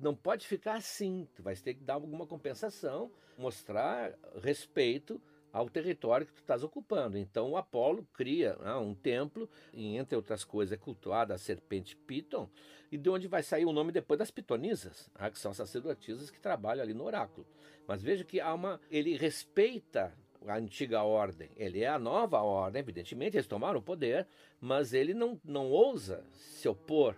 não 0.00 0.14
pode 0.14 0.46
ficar 0.46 0.74
assim. 0.74 1.28
Tu 1.34 1.42
vai 1.42 1.54
ter 1.56 1.74
que 1.74 1.84
dar 1.84 1.94
alguma 1.94 2.26
compensação, 2.26 3.10
mostrar 3.36 4.14
respeito 4.42 5.20
ao 5.52 5.68
território 5.68 6.26
que 6.26 6.32
tu 6.32 6.40
estás 6.40 6.62
ocupando. 6.62 7.16
Então 7.16 7.50
o 7.50 7.56
Apolo 7.56 8.06
cria 8.12 8.56
né, 8.56 8.74
um 8.74 8.94
templo, 8.94 9.48
e 9.72 9.96
entre 9.96 10.16
outras 10.16 10.44
coisas 10.44 10.72
é 10.72 10.76
cultuada 10.76 11.34
a 11.34 11.38
serpente 11.38 11.96
Piton, 11.96 12.48
e 12.90 12.98
de 12.98 13.08
onde 13.08 13.26
vai 13.26 13.42
sair 13.42 13.64
o 13.64 13.72
nome 13.72 13.92
depois 13.92 14.18
das 14.18 14.30
pitonisas, 14.30 15.10
né, 15.18 15.30
que 15.30 15.38
são 15.38 15.52
sacerdotisas 15.52 16.30
que 16.30 16.40
trabalham 16.40 16.82
ali 16.82 16.94
no 16.94 17.04
oráculo. 17.04 17.46
Mas 17.86 18.02
veja 18.02 18.24
que 18.24 18.40
há 18.40 18.52
uma, 18.52 18.80
ele 18.90 19.16
respeita 19.16 20.12
a 20.46 20.56
antiga 20.56 21.02
ordem, 21.02 21.50
ele 21.56 21.82
é 21.82 21.88
a 21.88 21.98
nova 21.98 22.40
ordem, 22.40 22.80
evidentemente, 22.80 23.36
eles 23.36 23.46
tomaram 23.46 23.80
o 23.80 23.82
poder, 23.82 24.26
mas 24.60 24.92
ele 24.92 25.12
não, 25.12 25.40
não 25.44 25.70
ousa 25.70 26.24
se 26.32 26.68
opor 26.68 27.16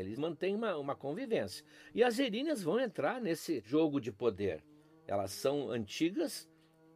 eles 0.00 0.18
mantêm 0.18 0.54
uma, 0.54 0.76
uma 0.76 0.94
convivência. 0.94 1.64
E 1.94 2.04
as 2.04 2.18
eríneas 2.18 2.62
vão 2.62 2.78
entrar 2.78 3.20
nesse 3.20 3.60
jogo 3.60 4.00
de 4.00 4.12
poder. 4.12 4.62
Elas 5.06 5.32
são 5.32 5.70
antigas, 5.70 6.48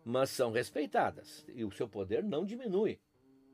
mas 0.04 0.30
são 0.30 0.52
respeitadas. 0.52 1.44
E 1.48 1.64
o 1.64 1.70
seu 1.70 1.88
poder 1.88 2.22
não 2.22 2.44
diminui 2.44 3.00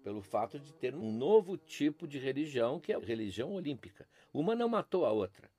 pelo 0.03 0.23
fato 0.23 0.59
de 0.59 0.73
ter 0.73 0.95
um 0.95 1.11
novo 1.11 1.57
tipo 1.57 2.07
de 2.07 2.19
religião, 2.19 2.79
que 2.79 2.93
é 2.93 2.97
a 2.97 3.01
religião 3.01 3.53
olímpica. 3.53 4.09
Uma 4.33 4.55
não 4.55 4.69
matou 4.69 5.05
a 5.05 5.11
outra, 5.11 5.51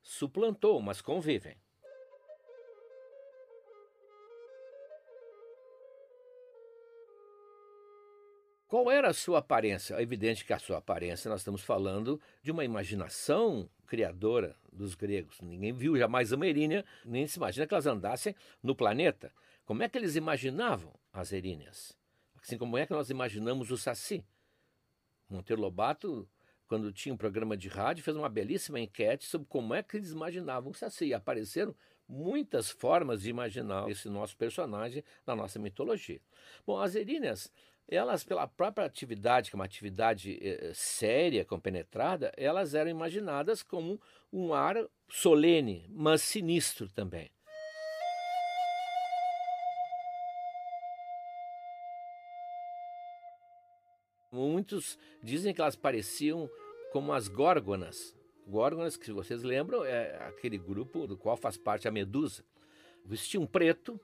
suplantou, 0.00 0.80
mas 0.80 1.02
convivem. 1.02 1.56
Qual 8.70 8.88
era 8.88 9.08
a 9.08 9.12
sua 9.12 9.40
aparência? 9.40 9.96
É 9.96 10.00
evidente 10.02 10.44
que 10.44 10.52
a 10.52 10.58
sua 10.60 10.78
aparência, 10.78 11.28
nós 11.28 11.40
estamos 11.40 11.60
falando 11.60 12.20
de 12.40 12.52
uma 12.52 12.64
imaginação 12.64 13.68
criadora 13.84 14.54
dos 14.72 14.94
gregos. 14.94 15.40
Ninguém 15.40 15.72
viu 15.72 15.98
jamais 15.98 16.30
uma 16.30 16.46
erínia, 16.46 16.84
nem 17.04 17.26
se 17.26 17.36
imagina 17.36 17.66
que 17.66 17.74
elas 17.74 17.88
andassem 17.88 18.32
no 18.62 18.72
planeta. 18.72 19.32
Como 19.64 19.82
é 19.82 19.88
que 19.88 19.98
eles 19.98 20.14
imaginavam 20.14 20.94
as 21.12 21.32
eríneas? 21.32 21.98
Assim 22.40 22.56
como 22.56 22.78
é 22.78 22.86
que 22.86 22.92
nós 22.92 23.10
imaginamos 23.10 23.72
o 23.72 23.76
Saci? 23.76 24.24
Monteiro 25.28 25.60
Lobato, 25.60 26.28
quando 26.68 26.92
tinha 26.92 27.12
um 27.12 27.18
programa 27.18 27.56
de 27.56 27.66
rádio, 27.66 28.04
fez 28.04 28.16
uma 28.16 28.28
belíssima 28.28 28.78
enquete 28.78 29.26
sobre 29.26 29.48
como 29.48 29.74
é 29.74 29.82
que 29.82 29.96
eles 29.96 30.12
imaginavam 30.12 30.70
o 30.70 30.74
Saci. 30.74 31.06
E 31.06 31.14
apareceram 31.14 31.74
muitas 32.06 32.70
formas 32.70 33.22
de 33.22 33.30
imaginar 33.30 33.90
esse 33.90 34.08
nosso 34.08 34.36
personagem 34.36 35.02
na 35.26 35.34
nossa 35.34 35.58
mitologia. 35.58 36.20
Bom, 36.64 36.78
as 36.78 36.94
eríneas 36.94 37.52
elas, 37.90 38.22
pela 38.22 38.46
própria 38.46 38.86
atividade, 38.86 39.50
que 39.50 39.56
é 39.56 39.58
uma 39.58 39.64
atividade 39.64 40.38
eh, 40.40 40.70
séria, 40.72 41.44
compenetrada, 41.44 42.32
elas 42.36 42.72
eram 42.72 42.90
imaginadas 42.90 43.62
como 43.62 44.00
um 44.32 44.54
ar 44.54 44.76
solene, 45.08 45.84
mas 45.90 46.22
sinistro 46.22 46.88
também. 46.88 47.30
Muitos 54.30 54.96
dizem 55.20 55.52
que 55.52 55.60
elas 55.60 55.74
pareciam 55.74 56.48
como 56.92 57.12
as 57.12 57.26
górgonas. 57.26 58.14
Górgonas, 58.46 58.96
que 58.96 59.12
vocês 59.12 59.42
lembram, 59.42 59.84
é 59.84 60.16
aquele 60.28 60.56
grupo 60.56 61.08
do 61.08 61.16
qual 61.16 61.36
faz 61.36 61.56
parte 61.56 61.88
a 61.88 61.90
Medusa. 61.90 62.44
vestiam 63.04 63.44
preto, 63.44 64.00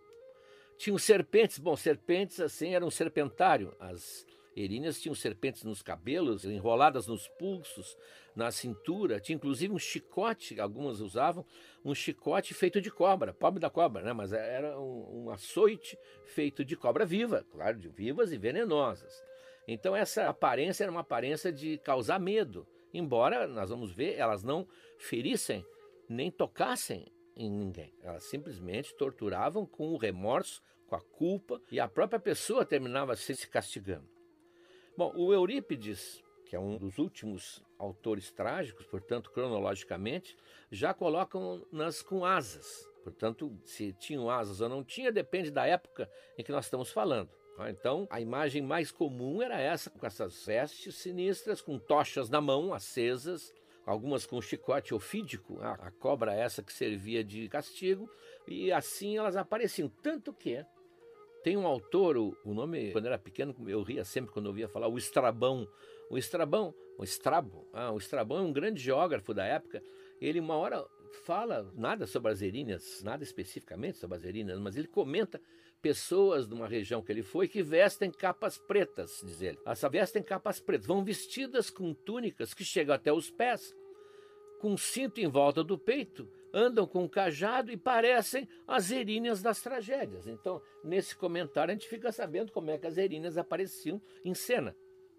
tinham 0.76 0.98
serpentes, 0.98 1.58
bom, 1.58 1.76
serpentes 1.76 2.40
assim 2.40 2.74
eram 2.74 2.88
um 2.88 2.90
serpentário, 2.90 3.74
as 3.80 4.26
Eríneas 4.56 4.98
tinham 4.98 5.14
serpentes 5.14 5.64
nos 5.64 5.82
cabelos, 5.82 6.46
enroladas 6.46 7.06
nos 7.06 7.28
pulsos, 7.28 7.94
na 8.34 8.50
cintura, 8.50 9.20
tinha 9.20 9.36
inclusive 9.36 9.72
um 9.72 9.78
chicote, 9.78 10.58
algumas 10.58 11.00
usavam, 11.00 11.44
um 11.84 11.94
chicote 11.94 12.54
feito 12.54 12.80
de 12.80 12.90
cobra, 12.90 13.34
pobre 13.34 13.60
da 13.60 13.68
cobra, 13.68 14.02
né? 14.02 14.14
mas 14.14 14.32
era 14.32 14.80
um, 14.80 15.24
um 15.24 15.30
açoite 15.30 15.98
feito 16.24 16.64
de 16.64 16.74
cobra 16.74 17.04
viva, 17.04 17.44
claro, 17.50 17.78
de 17.78 17.88
vivas 17.88 18.32
e 18.32 18.38
venenosas. 18.38 19.22
Então 19.68 19.94
essa 19.94 20.26
aparência 20.26 20.84
era 20.84 20.90
uma 20.90 21.00
aparência 21.00 21.52
de 21.52 21.76
causar 21.78 22.18
medo, 22.18 22.66
embora 22.94 23.46
nós 23.46 23.68
vamos 23.68 23.92
ver, 23.92 24.14
elas 24.16 24.42
não 24.42 24.66
ferissem 24.98 25.62
nem 26.08 26.30
tocassem 26.30 27.06
em 27.36 27.50
ninguém. 27.50 27.92
Elas 28.02 28.24
simplesmente 28.24 28.94
torturavam 28.94 29.66
com 29.66 29.92
o 29.92 29.96
remorso, 29.96 30.62
com 30.86 30.96
a 30.96 31.00
culpa, 31.00 31.60
e 31.70 31.78
a 31.78 31.88
própria 31.88 32.18
pessoa 32.18 32.64
terminava 32.64 33.14
se 33.16 33.46
castigando. 33.48 34.08
Bom, 34.96 35.12
o 35.14 35.32
Eurípides, 35.32 36.22
que 36.46 36.56
é 36.56 36.58
um 36.58 36.78
dos 36.78 36.98
últimos 36.98 37.62
autores 37.78 38.30
trágicos, 38.30 38.86
portanto, 38.86 39.30
cronologicamente, 39.30 40.36
já 40.70 40.94
colocam-nas 40.94 42.00
com 42.02 42.24
asas. 42.24 42.88
Portanto, 43.02 43.56
se 43.64 43.92
tinham 43.92 44.30
asas 44.30 44.60
ou 44.60 44.68
não 44.68 44.82
tinha, 44.82 45.12
depende 45.12 45.50
da 45.50 45.66
época 45.66 46.10
em 46.38 46.42
que 46.42 46.50
nós 46.50 46.64
estamos 46.64 46.90
falando. 46.90 47.30
Tá? 47.56 47.70
Então, 47.70 48.06
a 48.10 48.20
imagem 48.20 48.62
mais 48.62 48.90
comum 48.90 49.42
era 49.42 49.60
essa, 49.60 49.90
com 49.90 50.06
essas 50.06 50.44
vestes 50.44 50.94
sinistras, 50.96 51.60
com 51.60 51.78
tochas 51.78 52.28
na 52.28 52.40
mão, 52.40 52.72
acesas, 52.72 53.52
algumas 53.86 54.26
com 54.26 54.42
chicote 54.42 54.92
ofídico, 54.92 55.58
a 55.62 55.92
cobra 55.92 56.34
essa 56.34 56.62
que 56.62 56.72
servia 56.72 57.22
de 57.22 57.48
castigo, 57.48 58.10
e 58.46 58.72
assim 58.72 59.16
elas 59.16 59.36
apareciam. 59.36 59.88
Tanto 60.02 60.32
que 60.32 60.62
tem 61.44 61.56
um 61.56 61.66
autor, 61.66 62.16
o, 62.16 62.36
o 62.44 62.52
nome, 62.52 62.90
quando 62.90 63.06
era 63.06 63.16
pequeno, 63.16 63.54
eu 63.68 63.80
ria 63.82 64.04
sempre 64.04 64.32
quando 64.32 64.46
ouvia 64.46 64.68
falar, 64.68 64.88
o 64.88 64.98
Estrabão. 64.98 65.66
O 66.10 66.18
Estrabão, 66.18 66.74
o 66.98 67.04
Estrabo, 67.04 67.68
ah, 67.72 67.92
o 67.92 67.98
Estrabão 67.98 68.38
é 68.38 68.42
um 68.42 68.52
grande 68.52 68.80
geógrafo 68.80 69.32
da 69.32 69.44
época. 69.44 69.82
Ele 70.20 70.40
uma 70.40 70.56
hora 70.56 70.84
fala 71.24 71.72
nada 71.74 72.06
sobre 72.06 72.30
as 72.32 72.42
eríneas, 72.42 73.02
nada 73.02 73.22
especificamente 73.22 73.98
sobre 73.98 74.16
as 74.16 74.24
eríneas, 74.24 74.58
mas 74.58 74.76
ele 74.76 74.88
comenta 74.88 75.40
pessoas 75.82 76.48
de 76.48 76.54
uma 76.54 76.66
região 76.66 77.02
que 77.02 77.12
ele 77.12 77.22
foi 77.22 77.48
que 77.48 77.62
vestem 77.62 78.10
capas 78.10 78.58
pretas, 78.58 79.22
diz 79.24 79.40
ele. 79.40 79.58
Elas 79.64 79.80
vestem 79.90 80.22
capas 80.22 80.60
pretas, 80.60 80.86
vão 80.86 81.04
vestidas 81.04 81.70
com 81.70 81.94
túnicas 81.94 82.52
que 82.52 82.64
chegam 82.64 82.94
até 82.94 83.12
os 83.12 83.30
pés, 83.30 83.74
com 84.60 84.76
cinto 84.76 85.20
em 85.20 85.28
volta 85.28 85.62
do 85.62 85.78
peito, 85.78 86.28
andam 86.52 86.86
com 86.86 87.04
um 87.04 87.08
cajado 87.08 87.70
e 87.70 87.76
parecem 87.76 88.48
as 88.66 88.90
eríneas 88.90 89.42
das 89.42 89.60
tragédias. 89.60 90.26
Então, 90.26 90.60
nesse 90.82 91.14
comentário, 91.14 91.70
a 91.70 91.74
gente 91.74 91.88
fica 91.88 92.10
sabendo 92.10 92.50
como 92.50 92.70
é 92.70 92.78
que 92.78 92.86
as 92.86 92.96
eríneas 92.96 93.36
apareciam 93.36 94.00
em 94.24 94.34
cena, 94.34 94.74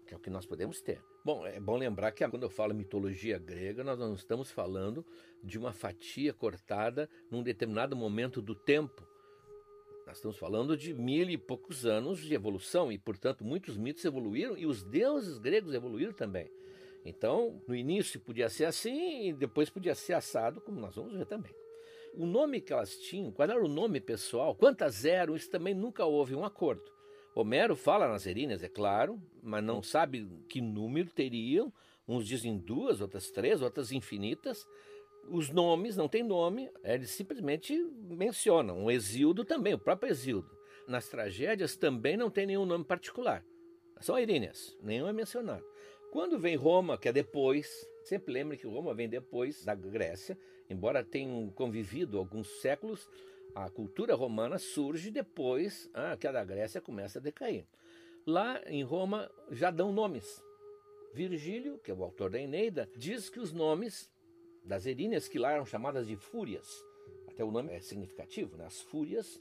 que 0.06 0.12
é 0.12 0.16
o 0.16 0.20
que 0.20 0.30
nós 0.30 0.44
podemos 0.44 0.80
ter. 0.80 1.00
Bom, 1.24 1.46
é 1.46 1.60
bom 1.60 1.76
lembrar 1.76 2.12
que 2.12 2.26
quando 2.28 2.42
eu 2.42 2.50
falo 2.50 2.74
mitologia 2.74 3.38
grega, 3.38 3.84
nós 3.84 3.98
não 3.98 4.14
estamos 4.14 4.50
falando 4.50 5.04
de 5.42 5.58
uma 5.58 5.72
fatia 5.72 6.32
cortada 6.32 7.08
num 7.30 7.42
determinado 7.42 7.94
momento 7.94 8.42
do 8.42 8.54
tempo. 8.54 9.07
Nós 10.08 10.16
estamos 10.16 10.38
falando 10.38 10.74
de 10.74 10.94
mil 10.94 11.28
e 11.28 11.36
poucos 11.36 11.84
anos 11.84 12.20
de 12.20 12.32
evolução 12.32 12.90
e, 12.90 12.96
portanto, 12.96 13.44
muitos 13.44 13.76
mitos 13.76 14.02
evoluíram 14.06 14.56
e 14.56 14.64
os 14.64 14.82
deuses 14.82 15.36
gregos 15.36 15.74
evoluíram 15.74 16.14
também. 16.14 16.50
Então, 17.04 17.60
no 17.68 17.76
início 17.76 18.18
podia 18.18 18.48
ser 18.48 18.64
assim 18.64 19.28
e 19.28 19.32
depois 19.34 19.68
podia 19.68 19.94
ser 19.94 20.14
assado, 20.14 20.62
como 20.62 20.80
nós 20.80 20.96
vamos 20.96 21.12
ver 21.12 21.26
também. 21.26 21.54
O 22.14 22.24
nome 22.24 22.62
que 22.62 22.72
elas 22.72 22.96
tinham, 22.96 23.30
qual 23.30 23.50
era 23.50 23.62
o 23.62 23.68
nome 23.68 24.00
pessoal, 24.00 24.54
quantas 24.54 25.04
eram, 25.04 25.36
isso 25.36 25.50
também 25.50 25.74
nunca 25.74 26.06
houve 26.06 26.34
um 26.34 26.42
acordo. 26.42 26.90
Homero 27.34 27.76
fala 27.76 28.08
nas 28.08 28.26
eríneas, 28.26 28.62
é 28.62 28.68
claro, 28.68 29.20
mas 29.42 29.62
não 29.62 29.82
sabe 29.82 30.26
que 30.48 30.62
número 30.62 31.10
teriam. 31.10 31.70
Uns 32.08 32.26
dizem 32.26 32.56
duas, 32.56 33.02
outras 33.02 33.30
três, 33.30 33.60
outras 33.60 33.92
infinitas. 33.92 34.66
Os 35.30 35.50
nomes 35.50 35.96
não 35.96 36.08
tem 36.08 36.22
nome, 36.22 36.70
eles 36.82 37.10
simplesmente 37.10 37.74
mencionam. 38.08 38.84
O 38.84 38.90
Exildo 38.90 39.44
também, 39.44 39.74
o 39.74 39.78
próprio 39.78 40.10
Exildo. 40.10 40.50
Nas 40.86 41.08
tragédias 41.08 41.76
também 41.76 42.16
não 42.16 42.30
tem 42.30 42.46
nenhum 42.46 42.64
nome 42.64 42.84
particular. 42.84 43.44
São 44.00 44.18
eríneas, 44.18 44.76
nenhum 44.82 45.08
é 45.08 45.12
mencionado. 45.12 45.64
Quando 46.10 46.38
vem 46.38 46.56
Roma, 46.56 46.96
que 46.96 47.08
é 47.08 47.12
depois, 47.12 47.86
sempre 48.04 48.32
lembre 48.32 48.56
que 48.56 48.66
Roma 48.66 48.94
vem 48.94 49.08
depois 49.08 49.64
da 49.64 49.74
Grécia, 49.74 50.38
embora 50.70 51.04
tenham 51.04 51.50
convivido 51.50 52.16
alguns 52.16 52.48
séculos, 52.60 53.08
a 53.54 53.68
cultura 53.68 54.14
romana 54.14 54.58
surge 54.58 55.10
depois 55.10 55.90
ah, 55.92 56.16
que 56.16 56.26
a 56.26 56.32
da 56.32 56.44
Grécia 56.44 56.80
começa 56.80 57.18
a 57.18 57.22
decair. 57.22 57.66
Lá 58.26 58.62
em 58.66 58.82
Roma 58.82 59.30
já 59.50 59.70
dão 59.70 59.92
nomes. 59.92 60.42
Virgílio, 61.12 61.78
que 61.78 61.90
é 61.90 61.94
o 61.94 62.02
autor 62.04 62.30
da 62.30 62.40
Eneida, 62.40 62.88
diz 62.96 63.28
que 63.28 63.40
os 63.40 63.52
nomes 63.52 64.10
das 64.64 64.86
eríneas, 64.86 65.28
que 65.28 65.38
lá 65.38 65.52
eram 65.52 65.64
chamadas 65.64 66.06
de 66.06 66.16
fúrias, 66.16 66.84
até 67.26 67.44
o 67.44 67.50
nome 67.50 67.72
é 67.72 67.80
significativo, 67.80 68.56
né? 68.56 68.66
as 68.66 68.80
fúrias, 68.80 69.40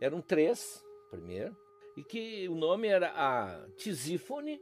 eram 0.00 0.20
três, 0.20 0.84
primeiro, 1.10 1.56
e 1.96 2.02
que 2.02 2.48
o 2.48 2.54
nome 2.54 2.88
era 2.88 3.12
a 3.14 3.68
Tisífone, 3.76 4.60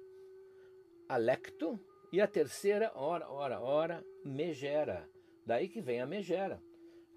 Alecto, 1.08 1.78
e 2.12 2.20
a 2.20 2.26
terceira, 2.26 2.90
ora, 2.94 3.30
ora, 3.30 3.60
ora, 3.60 4.04
Megera. 4.24 5.08
Daí 5.46 5.68
que 5.68 5.80
vem 5.80 6.00
a 6.00 6.06
Megera, 6.06 6.60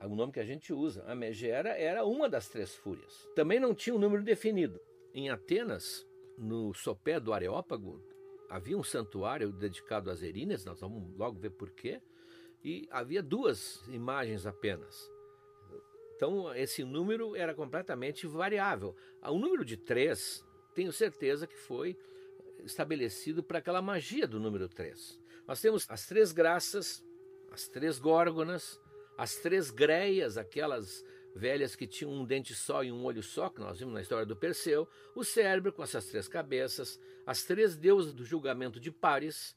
o 0.05 0.15
nome 0.15 0.31
que 0.31 0.39
a 0.39 0.45
gente 0.45 0.73
usa. 0.73 1.03
A 1.05 1.15
Megera 1.15 1.69
era 1.69 2.05
uma 2.05 2.29
das 2.29 2.47
três 2.47 2.75
fúrias. 2.75 3.27
Também 3.35 3.59
não 3.59 3.73
tinha 3.73 3.95
um 3.95 3.99
número 3.99 4.23
definido. 4.23 4.79
Em 5.13 5.29
Atenas, 5.29 6.05
no 6.37 6.73
sopé 6.73 7.19
do 7.19 7.33
Areópago, 7.33 8.01
havia 8.49 8.77
um 8.77 8.83
santuário 8.83 9.51
dedicado 9.51 10.09
às 10.09 10.21
Eríneas, 10.21 10.65
nós 10.65 10.79
vamos 10.79 11.15
logo 11.17 11.39
ver 11.39 11.51
porquê, 11.51 12.01
e 12.63 12.87
havia 12.89 13.21
duas 13.21 13.83
imagens 13.87 14.45
apenas. 14.45 15.11
Então, 16.15 16.55
esse 16.55 16.83
número 16.83 17.35
era 17.35 17.53
completamente 17.53 18.25
variável. 18.25 18.95
O 19.21 19.37
número 19.37 19.65
de 19.65 19.75
três, 19.75 20.45
tenho 20.73 20.93
certeza 20.93 21.45
que 21.45 21.57
foi 21.57 21.97
estabelecido 22.63 23.43
para 23.43 23.59
aquela 23.59 23.81
magia 23.81 24.25
do 24.25 24.39
número 24.39 24.69
3. 24.69 25.19
Nós 25.45 25.59
temos 25.59 25.85
as 25.89 26.05
três 26.07 26.31
graças, 26.31 27.03
as 27.51 27.67
três 27.67 27.99
górgonas, 27.99 28.79
as 29.17 29.35
três 29.35 29.69
greias, 29.69 30.37
aquelas 30.37 31.03
velhas 31.35 31.75
que 31.75 31.87
tinham 31.87 32.11
um 32.11 32.25
dente 32.25 32.53
só 32.53 32.83
e 32.83 32.91
um 32.91 33.03
olho 33.03 33.21
só, 33.21 33.49
que 33.49 33.59
nós 33.59 33.79
vimos 33.79 33.93
na 33.93 34.01
história 34.01 34.25
do 34.25 34.35
Perseu, 34.35 34.87
o 35.15 35.23
cérebro 35.23 35.73
com 35.73 35.83
essas 35.83 36.05
três 36.05 36.27
cabeças, 36.27 36.99
as 37.25 37.43
três 37.43 37.75
deusas 37.75 38.13
do 38.13 38.23
julgamento 38.23 38.79
de 38.79 38.91
Paris, 38.91 39.55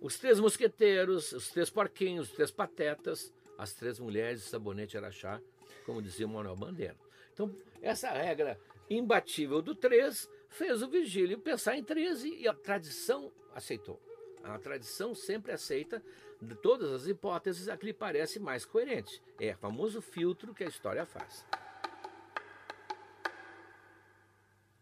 os 0.00 0.18
três 0.18 0.38
mosqueteiros, 0.38 1.32
os 1.32 1.48
três 1.48 1.70
porquinhos, 1.70 2.28
os 2.28 2.34
três 2.34 2.50
patetas, 2.50 3.32
as 3.58 3.72
três 3.72 3.98
mulheres 3.98 4.42
de 4.42 4.48
sabonete 4.48 4.96
araxá, 4.96 5.40
como 5.84 6.02
dizia 6.02 6.26
o 6.26 6.28
Manuel 6.28 6.56
Bandeira. 6.56 6.96
Então, 7.32 7.54
essa 7.80 8.10
regra 8.10 8.58
imbatível 8.88 9.60
do 9.62 9.74
três 9.74 10.28
fez 10.48 10.82
o 10.82 10.88
Virgílio 10.88 11.38
pensar 11.38 11.76
em 11.76 11.84
13 11.84 12.34
e 12.34 12.48
a 12.48 12.54
tradição 12.54 13.32
aceitou. 13.54 14.00
A 14.42 14.58
tradição 14.58 15.14
sempre 15.14 15.52
aceita 15.52 16.02
de 16.40 16.54
todas 16.54 16.92
as 16.92 17.06
hipóteses 17.06 17.68
a 17.68 17.76
que 17.76 17.86
lhe 17.86 17.92
parece 17.92 18.38
mais 18.38 18.64
coerente. 18.64 19.22
É 19.40 19.52
o 19.52 19.58
famoso 19.58 20.00
filtro 20.00 20.54
que 20.54 20.62
a 20.62 20.68
história 20.68 21.04
faz. 21.04 21.44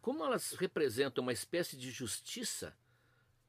Como 0.03 0.23
elas 0.23 0.53
representam 0.53 1.23
uma 1.23 1.33
espécie 1.33 1.77
de 1.77 1.91
justiça 1.91 2.77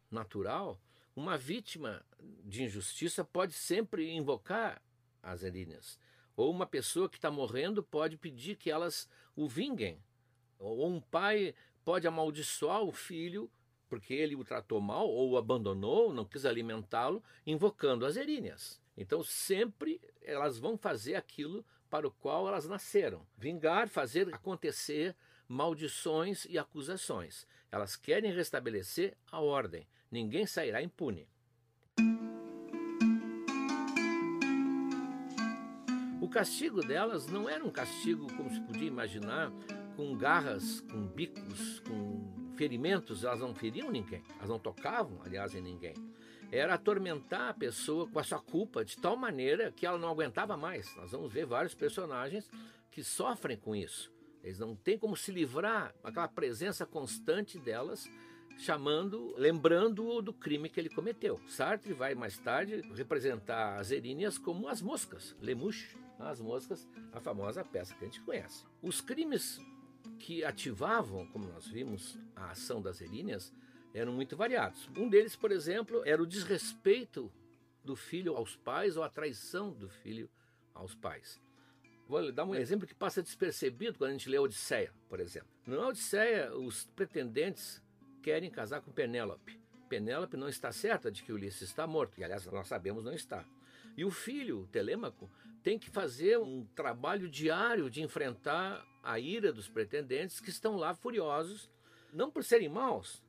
natural, 0.09 0.79
uma 1.15 1.37
vítima 1.37 2.05
de 2.43 2.63
injustiça 2.63 3.23
pode 3.23 3.53
sempre 3.53 4.11
invocar 4.11 4.81
as 5.23 5.43
eríneas. 5.43 5.99
Ou 6.35 6.51
uma 6.51 6.65
pessoa 6.65 7.09
que 7.09 7.17
está 7.17 7.31
morrendo 7.31 7.81
pode 7.81 8.17
pedir 8.17 8.57
que 8.57 8.69
elas 8.69 9.09
o 9.35 9.47
vinguem. 9.47 10.03
Ou 10.59 10.87
um 10.87 10.99
pai 10.99 11.55
pode 11.83 12.07
amaldiçoar 12.07 12.81
o 12.81 12.91
filho 12.91 13.49
porque 13.87 14.13
ele 14.13 14.35
o 14.35 14.43
tratou 14.43 14.81
mal 14.81 15.07
ou 15.07 15.31
o 15.31 15.37
abandonou, 15.37 16.11
não 16.13 16.25
quis 16.25 16.45
alimentá-lo, 16.45 17.23
invocando 17.45 18.05
as 18.05 18.17
eríneas. 18.17 18.81
Então 18.97 19.23
sempre 19.23 20.01
elas 20.21 20.57
vão 20.57 20.77
fazer 20.77 21.15
aquilo 21.15 21.63
para 21.89 22.07
o 22.07 22.11
qual 22.11 22.47
elas 22.47 22.67
nasceram. 22.67 23.25
Vingar, 23.37 23.87
fazer 23.87 24.33
acontecer 24.33 25.15
maldições 25.47 26.45
e 26.45 26.57
acusações. 26.57 27.47
Elas 27.71 27.95
querem 27.95 28.33
restabelecer 28.33 29.15
a 29.31 29.39
ordem. 29.39 29.87
Ninguém 30.15 30.45
sairá 30.45 30.81
impune. 30.81 31.27
O 36.21 36.29
castigo 36.29 36.79
delas 36.79 37.27
não 37.27 37.49
era 37.49 37.61
um 37.61 37.69
castigo 37.69 38.25
como 38.33 38.49
se 38.49 38.61
podia 38.61 38.87
imaginar, 38.87 39.51
com 39.97 40.15
garras, 40.15 40.79
com 40.79 41.05
bicos, 41.05 41.81
com 41.81 42.53
ferimentos, 42.55 43.25
elas 43.25 43.41
não 43.41 43.53
feriam 43.53 43.91
ninguém, 43.91 44.23
elas 44.37 44.47
não 44.47 44.57
tocavam, 44.57 45.21
aliás, 45.21 45.53
em 45.53 45.61
ninguém. 45.61 45.95
Era 46.49 46.75
atormentar 46.75 47.49
a 47.49 47.53
pessoa 47.53 48.07
com 48.07 48.17
a 48.17 48.23
sua 48.23 48.39
culpa 48.39 48.85
de 48.85 48.95
tal 48.95 49.17
maneira 49.17 49.69
que 49.69 49.85
ela 49.85 49.97
não 49.97 50.07
aguentava 50.07 50.55
mais. 50.55 50.95
Nós 50.95 51.11
vamos 51.11 51.33
ver 51.33 51.45
vários 51.45 51.75
personagens 51.75 52.49
que 52.89 53.03
sofrem 53.03 53.57
com 53.57 53.75
isso. 53.75 54.09
Eles 54.41 54.59
não 54.59 54.77
têm 54.77 54.97
como 54.97 55.17
se 55.17 55.33
livrar, 55.33 55.93
aquela 56.01 56.29
presença 56.29 56.85
constante 56.85 57.59
delas, 57.59 58.09
chamando, 58.57 59.33
lembrando-o 59.37 60.21
do 60.21 60.33
crime 60.33 60.69
que 60.69 60.79
ele 60.79 60.89
cometeu. 60.89 61.39
Sartre 61.47 61.93
vai 61.93 62.15
mais 62.15 62.37
tarde 62.37 62.81
representar 62.93 63.79
as 63.79 63.91
eríneas 63.91 64.37
como 64.37 64.67
as 64.67 64.81
moscas, 64.81 65.35
lemuche, 65.41 65.97
as 66.19 66.39
moscas, 66.39 66.87
a 67.11 67.19
famosa 67.19 67.63
peça 67.63 67.93
que 67.93 68.03
a 68.03 68.07
gente 68.07 68.21
conhece. 68.21 68.65
Os 68.81 69.01
crimes 69.01 69.59
que 70.19 70.43
ativavam, 70.43 71.27
como 71.27 71.47
nós 71.47 71.67
vimos, 71.67 72.17
a 72.35 72.51
ação 72.51 72.81
das 72.81 73.01
eríneas 73.01 73.53
eram 73.93 74.13
muito 74.13 74.35
variados. 74.35 74.89
Um 74.95 75.09
deles, 75.09 75.35
por 75.35 75.51
exemplo, 75.51 76.01
era 76.05 76.21
o 76.21 76.27
desrespeito 76.27 77.31
do 77.83 77.95
filho 77.95 78.35
aos 78.35 78.55
pais 78.55 78.97
ou 78.97 79.03
a 79.03 79.09
traição 79.09 79.71
do 79.71 79.87
filho 79.87 80.29
aos 80.73 80.95
pais. 80.95 81.39
Vou 82.07 82.31
dar 82.31 82.45
um 82.45 82.53
exemplo 82.53 82.87
que 82.87 82.93
passa 82.93 83.23
despercebido 83.23 83.97
quando 83.97 84.11
a 84.11 84.13
gente 84.13 84.29
lê 84.29 84.37
a 84.37 84.41
Odisseia, 84.41 84.93
por 85.09 85.19
exemplo. 85.19 85.49
Na 85.65 85.87
Odisseia, 85.87 86.55
os 86.55 86.85
pretendentes 86.95 87.81
querem 88.25 88.49
casar 88.49 88.81
com 88.81 88.91
Penélope. 88.91 89.61
Penélope 89.87 90.35
não 90.35 90.49
está 90.49 90.71
certa 90.71 91.11
de 91.11 91.21
que 91.21 91.31
Ulisses 91.31 91.69
está 91.69 91.85
morto, 91.85 92.19
e 92.19 92.23
aliás, 92.23 92.43
nós 92.47 92.67
sabemos 92.67 93.03
não 93.03 93.13
está. 93.13 93.45
E 93.95 94.03
o 94.03 94.09
filho, 94.09 94.67
Telêmaco, 94.71 95.29
tem 95.61 95.77
que 95.77 95.91
fazer 95.91 96.39
um 96.39 96.65
trabalho 96.75 97.29
diário 97.29 97.87
de 97.87 98.01
enfrentar 98.01 98.83
a 99.03 99.19
ira 99.19 99.53
dos 99.53 99.69
pretendentes 99.69 100.39
que 100.39 100.49
estão 100.49 100.75
lá 100.75 100.95
furiosos, 100.95 101.69
não 102.11 102.31
por 102.31 102.43
serem 102.43 102.67
maus, 102.67 103.23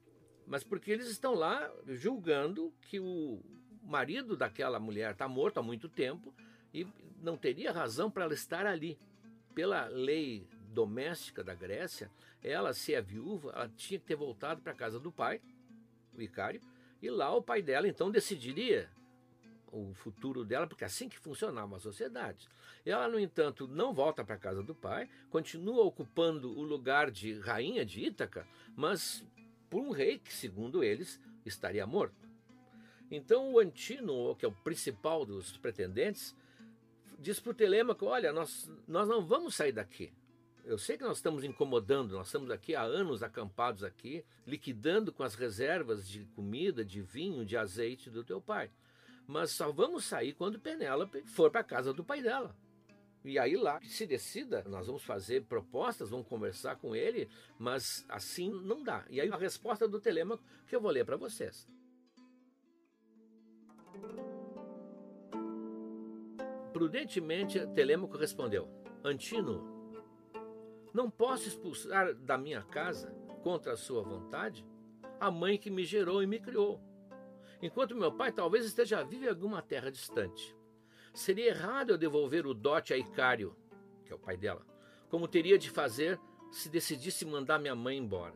mas 0.47 0.65
porque 0.65 0.93
eles 0.93 1.09
estão 1.09 1.35
lá 1.35 1.71
julgando 1.89 2.73
que 2.89 2.99
o 2.99 3.43
marido 3.83 4.35
daquela 4.35 4.81
mulher 4.81 5.13
está 5.13 5.29
morto 5.29 5.59
há 5.59 5.63
muito 5.63 5.91
tempo 5.91 6.35
e 6.73 6.87
não 7.21 7.37
teria 7.37 7.71
razão 7.71 8.11
para 8.11 8.25
ela 8.25 8.33
estar 8.33 8.65
ali. 8.65 8.99
Pela 9.55 9.89
lei 9.89 10.49
doméstica 10.77 11.43
da 11.43 11.55
Grécia, 11.55 12.11
ela, 12.45 12.75
se 12.75 12.93
é 12.93 13.01
viúva, 13.01 13.51
ela 13.55 13.69
tinha 13.75 13.99
que 13.99 14.05
ter 14.05 14.15
voltado 14.15 14.61
para 14.61 14.73
a 14.73 14.77
casa 14.77 15.01
do 15.01 15.11
pai, 15.11 15.41
o 16.15 16.21
Icário, 16.21 16.61
e 17.01 17.09
lá 17.09 17.35
o 17.35 17.41
pai 17.41 17.63
dela 17.63 17.89
então 17.89 18.11
decidiria 18.11 18.91
o 19.73 19.95
futuro 19.95 20.45
dela, 20.45 20.67
porque 20.67 20.85
é 20.85 20.87
assim 20.87 21.09
que 21.09 21.19
funcionava 21.19 21.77
a 21.77 21.81
sociedade. 21.81 22.47
Ela, 22.85 23.09
no 23.09 23.19
entanto, 23.19 23.67
não 23.67 23.95
volta 23.95 24.23
para 24.23 24.35
a 24.35 24.39
casa 24.39 24.63
do 24.63 24.75
pai, 24.75 25.09
continua 25.31 25.83
ocupando 25.83 26.51
o 26.51 26.63
lugar 26.63 27.11
de 27.11 27.39
rainha 27.41 27.85
de 27.85 28.05
Ítaca, 28.05 28.47
mas 28.77 29.25
por 29.71 29.81
um 29.81 29.91
rei 29.91 30.19
que, 30.19 30.33
segundo 30.33 30.85
eles, 30.85 31.21
estaria 31.45 31.87
morto. 31.87 32.29
Então 33.11 33.53
o 33.53 33.59
Antino, 33.59 34.37
que 34.37 34.45
é 34.45 34.49
o 34.49 34.53
principal 34.53 35.25
dos 35.25 35.57
pretendentes, 35.57 36.37
diz 37.19 37.41
para 37.41 37.53
o 37.53 37.55
Telêmaco: 37.55 38.05
Olha, 38.07 38.33
nós, 38.33 38.71
nós 38.87 39.09
não 39.09 39.25
vamos 39.25 39.55
sair 39.55 39.73
daqui. 39.73 40.13
Eu 40.67 40.79
sei 40.79 40.99
que 40.99 41.05
nós 41.05 41.19
estamos 41.19 41.45
incomodando, 41.45 42.17
nós 42.17 42.27
estamos 42.27 42.51
aqui 42.51 42.75
há 42.75 42.83
anos 42.83 43.23
acampados 43.23 43.85
aqui, 43.85 44.25
liquidando 44.45 45.13
com 45.13 45.23
as 45.23 45.37
reservas 45.37 46.09
de 46.09 46.25
comida, 46.35 46.85
de 46.85 47.01
vinho, 47.01 47.45
de 47.45 47.57
azeite 47.57 48.11
do 48.11 48.25
teu 48.25 48.41
pai. 48.41 48.69
Mas 49.29 49.53
só 49.53 49.71
vamos 49.71 50.05
sair 50.05 50.33
quando 50.33 50.59
Penélope 50.59 51.23
for 51.23 51.53
para 51.53 51.61
a 51.61 51.65
casa 51.65 51.95
do 51.95 52.03
pai 52.03 52.21
dela. 52.21 52.53
E 53.25 53.39
aí 53.39 53.57
lá 53.57 53.81
se 53.83 54.07
decida, 54.07 54.65
nós 54.67 54.89
vamos 54.89 55.05
fazer 55.05 55.45
propostas, 55.45 56.11
vamos 56.11 56.27
conversar 56.27 56.75
com 56.75 56.97
ele, 56.97 57.29
mas 57.57 58.05
assim 58.09 58.51
não 58.51 58.83
dá. 58.83 59.05
E 59.09 59.21
aí 59.21 59.31
a 59.31 59.37
resposta 59.37 59.87
do 59.87 60.01
Telêmaco 60.01 60.43
que 60.67 60.75
eu 60.75 60.81
vou 60.81 60.91
ler 60.91 61.05
para 61.05 61.17
vocês. 61.17 61.69
Prudentemente, 66.73 67.65
Telêmaco 67.69 68.17
respondeu: 68.17 68.69
Antino, 69.05 69.76
não 70.97 71.11
posso 71.11 71.47
expulsar 71.47 72.15
da 72.15 72.39
minha 72.39 72.63
casa, 72.63 73.15
contra 73.43 73.75
a 73.75 73.77
sua 73.77 74.03
vontade, 74.03 74.67
a 75.21 75.31
mãe 75.31 75.59
que 75.59 75.69
me 75.69 75.85
gerou 75.85 76.23
e 76.23 76.27
me 76.27 76.41
criou, 76.41 76.81
enquanto 77.61 77.95
meu 77.95 78.11
pai 78.11 78.33
talvez 78.33 78.65
esteja 78.65 79.05
vivo 79.05 79.27
em 79.27 79.29
alguma 79.29 79.61
terra 79.61 79.91
distante. 79.91 80.57
Seria 81.13 81.49
errado 81.49 81.91
eu 81.91 81.99
devolver 81.99 82.47
o 82.47 82.55
dote 82.55 82.95
a 82.95 82.97
Icário, 82.97 83.55
que 84.07 84.13
é 84.13 84.17
o 84.17 84.19
pai 84.19 84.39
dela, 84.39 84.67
como 85.11 85.29
teria 85.29 85.59
de 85.59 85.69
fazer 85.69 86.19
se 86.51 86.71
decidisse 86.71 87.27
mandar 87.27 87.59
minha 87.59 87.75
mãe 87.75 87.99
embora. 87.99 88.35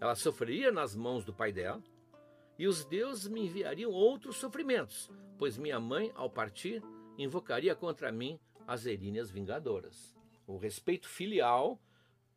Ela 0.00 0.14
sofreria 0.14 0.70
nas 0.70 0.94
mãos 0.94 1.24
do 1.24 1.34
pai 1.34 1.52
dela, 1.52 1.82
e 2.56 2.68
os 2.68 2.84
deuses 2.84 3.26
me 3.26 3.44
enviariam 3.44 3.90
outros 3.90 4.36
sofrimentos, 4.36 5.10
pois 5.36 5.58
minha 5.58 5.80
mãe, 5.80 6.12
ao 6.14 6.30
partir, 6.30 6.80
invocaria 7.18 7.74
contra 7.74 8.12
mim 8.12 8.38
as 8.68 8.86
eríneas 8.86 9.32
vingadoras. 9.32 10.16
O 10.46 10.56
respeito 10.56 11.08
filial 11.08 11.80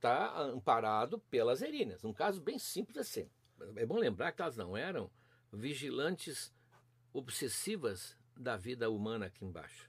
está 0.02 0.36
amparado 0.42 1.20
pelas 1.30 1.62
eríneas. 1.62 2.04
Um 2.04 2.12
caso 2.12 2.42
bem 2.42 2.58
simples 2.58 2.98
assim. 2.98 3.30
É 3.76 3.86
bom 3.86 4.00
lembrar 4.00 4.32
que 4.32 4.42
elas 4.42 4.58
não 4.58 4.76
eram 4.76 5.12
vigilantes 5.54 6.52
obsessivas 7.14 8.18
da 8.36 8.58
vida 8.58 8.90
humana 8.90 9.28
aqui 9.28 9.46
embaixo. 9.46 9.88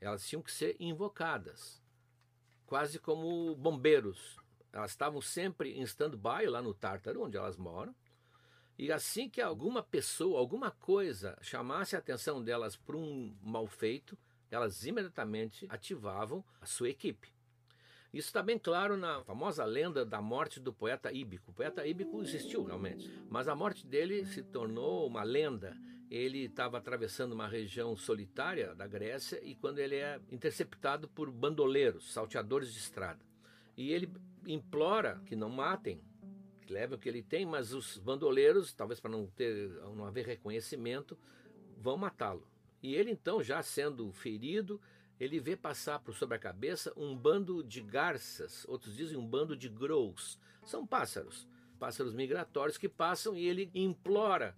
Elas 0.00 0.26
tinham 0.26 0.42
que 0.42 0.50
ser 0.50 0.74
invocadas, 0.80 1.80
quase 2.66 2.98
como 2.98 3.54
bombeiros. 3.54 4.36
Elas 4.72 4.90
estavam 4.90 5.20
sempre 5.20 5.78
em 5.78 5.82
stand-by 5.82 6.46
lá 6.48 6.60
no 6.60 6.74
Tártaro, 6.74 7.22
onde 7.22 7.36
elas 7.36 7.56
moram, 7.56 7.94
e 8.76 8.90
assim 8.90 9.28
que 9.28 9.40
alguma 9.40 9.80
pessoa, 9.80 10.40
alguma 10.40 10.72
coisa 10.72 11.38
chamasse 11.40 11.94
a 11.94 12.00
atenção 12.00 12.42
delas 12.42 12.74
por 12.74 12.96
um 12.96 13.36
mal 13.40 13.68
feito, 13.68 14.18
elas 14.50 14.84
imediatamente 14.84 15.66
ativavam 15.70 16.44
a 16.60 16.66
sua 16.66 16.88
equipe. 16.88 17.32
Isso 18.12 18.28
está 18.28 18.42
bem 18.42 18.58
claro 18.58 18.94
na 18.94 19.24
famosa 19.24 19.64
lenda 19.64 20.04
da 20.04 20.20
morte 20.20 20.60
do 20.60 20.70
poeta 20.70 21.10
Íbico. 21.10 21.50
O 21.50 21.54
poeta 21.54 21.86
Íbico 21.86 22.20
existiu 22.20 22.62
realmente, 22.62 23.10
mas 23.30 23.48
a 23.48 23.54
morte 23.54 23.86
dele 23.86 24.26
se 24.26 24.42
tornou 24.42 25.06
uma 25.06 25.22
lenda. 25.22 25.74
Ele 26.10 26.44
estava 26.44 26.76
atravessando 26.76 27.32
uma 27.32 27.48
região 27.48 27.96
solitária 27.96 28.74
da 28.74 28.86
Grécia 28.86 29.40
e 29.42 29.54
quando 29.54 29.78
ele 29.78 29.96
é 29.96 30.20
interceptado 30.30 31.08
por 31.08 31.30
bandoleiros, 31.30 32.12
salteadores 32.12 32.70
de 32.70 32.80
estrada. 32.80 33.24
E 33.78 33.90
ele 33.90 34.12
implora 34.46 35.22
que 35.24 35.34
não 35.34 35.48
matem, 35.48 36.04
que 36.66 36.70
levem 36.70 36.98
o 36.98 37.00
que 37.00 37.08
ele 37.08 37.22
tem, 37.22 37.46
mas 37.46 37.72
os 37.72 37.96
bandoleiros, 37.96 38.74
talvez 38.74 39.00
para 39.00 39.10
não 39.10 39.26
ter 39.26 39.70
não 39.96 40.04
haver 40.04 40.26
reconhecimento, 40.26 41.18
vão 41.78 41.96
matá-lo. 41.96 42.46
E 42.82 42.94
ele 42.94 43.10
então, 43.10 43.42
já 43.42 43.62
sendo 43.62 44.12
ferido, 44.12 44.78
ele 45.22 45.38
vê 45.38 45.56
passar 45.56 46.00
por 46.00 46.14
sobre 46.14 46.34
a 46.36 46.40
cabeça 46.40 46.92
um 46.96 47.16
bando 47.16 47.62
de 47.62 47.80
garças, 47.80 48.64
outros 48.68 48.96
dizem 48.96 49.16
um 49.16 49.24
bando 49.24 49.56
de 49.56 49.68
grous. 49.68 50.36
São 50.64 50.84
pássaros, 50.84 51.46
pássaros 51.78 52.12
migratórios 52.12 52.76
que 52.76 52.88
passam 52.88 53.36
e 53.36 53.46
ele 53.46 53.70
implora 53.72 54.56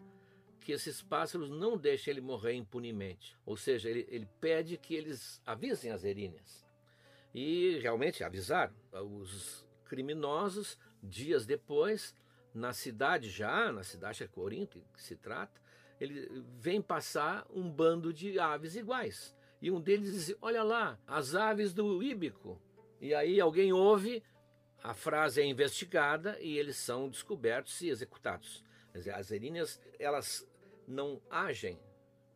que 0.63 0.73
esses 0.73 1.03
pássaros 1.03 1.51
não 1.51 1.77
deixem 1.77 2.13
ele 2.13 2.23
morrer 2.23 2.55
impunemente. 2.55 3.37
Ou 3.45 3.59
seja, 3.59 3.91
ele, 3.91 4.07
ele 4.09 4.27
pede 4.41 4.79
que 4.79 4.95
eles 4.95 5.39
avisem 5.45 5.91
as 5.91 6.03
eríneas. 6.03 6.67
E 7.35 7.79
realmente 7.83 8.25
avisaram. 8.25 8.73
Os 8.91 9.67
criminosos, 9.85 10.79
dias 11.03 11.45
depois, 11.45 12.17
na 12.55 12.73
cidade 12.73 13.29
já, 13.29 13.71
na 13.71 13.83
cidade 13.83 14.17
de 14.17 14.29
Corinto, 14.29 14.83
que 14.95 15.03
se 15.03 15.15
trata, 15.15 15.61
ele 16.01 16.43
vem 16.59 16.81
passar 16.81 17.47
um 17.51 17.71
bando 17.71 18.15
de 18.15 18.39
aves 18.39 18.77
iguais. 18.77 19.37
E 19.65 19.71
um 19.71 19.81
deles 19.81 20.13
diz: 20.13 20.37
Olha 20.43 20.63
lá, 20.63 21.01
as 21.07 21.35
aves 21.35 21.73
do 21.73 22.03
Íbico. 22.03 22.61
E 23.01 23.15
aí 23.15 23.41
alguém 23.41 23.73
ouve, 23.73 24.23
a 24.83 24.93
frase 24.93 25.41
é 25.41 25.47
investigada 25.47 26.39
e 26.39 26.59
eles 26.59 26.77
são 26.77 27.09
descobertos 27.09 27.81
e 27.81 27.89
executados. 27.89 28.63
As 29.15 29.31
eríneas, 29.31 29.81
elas 29.99 30.47
não 30.87 31.19
agem, 31.31 31.81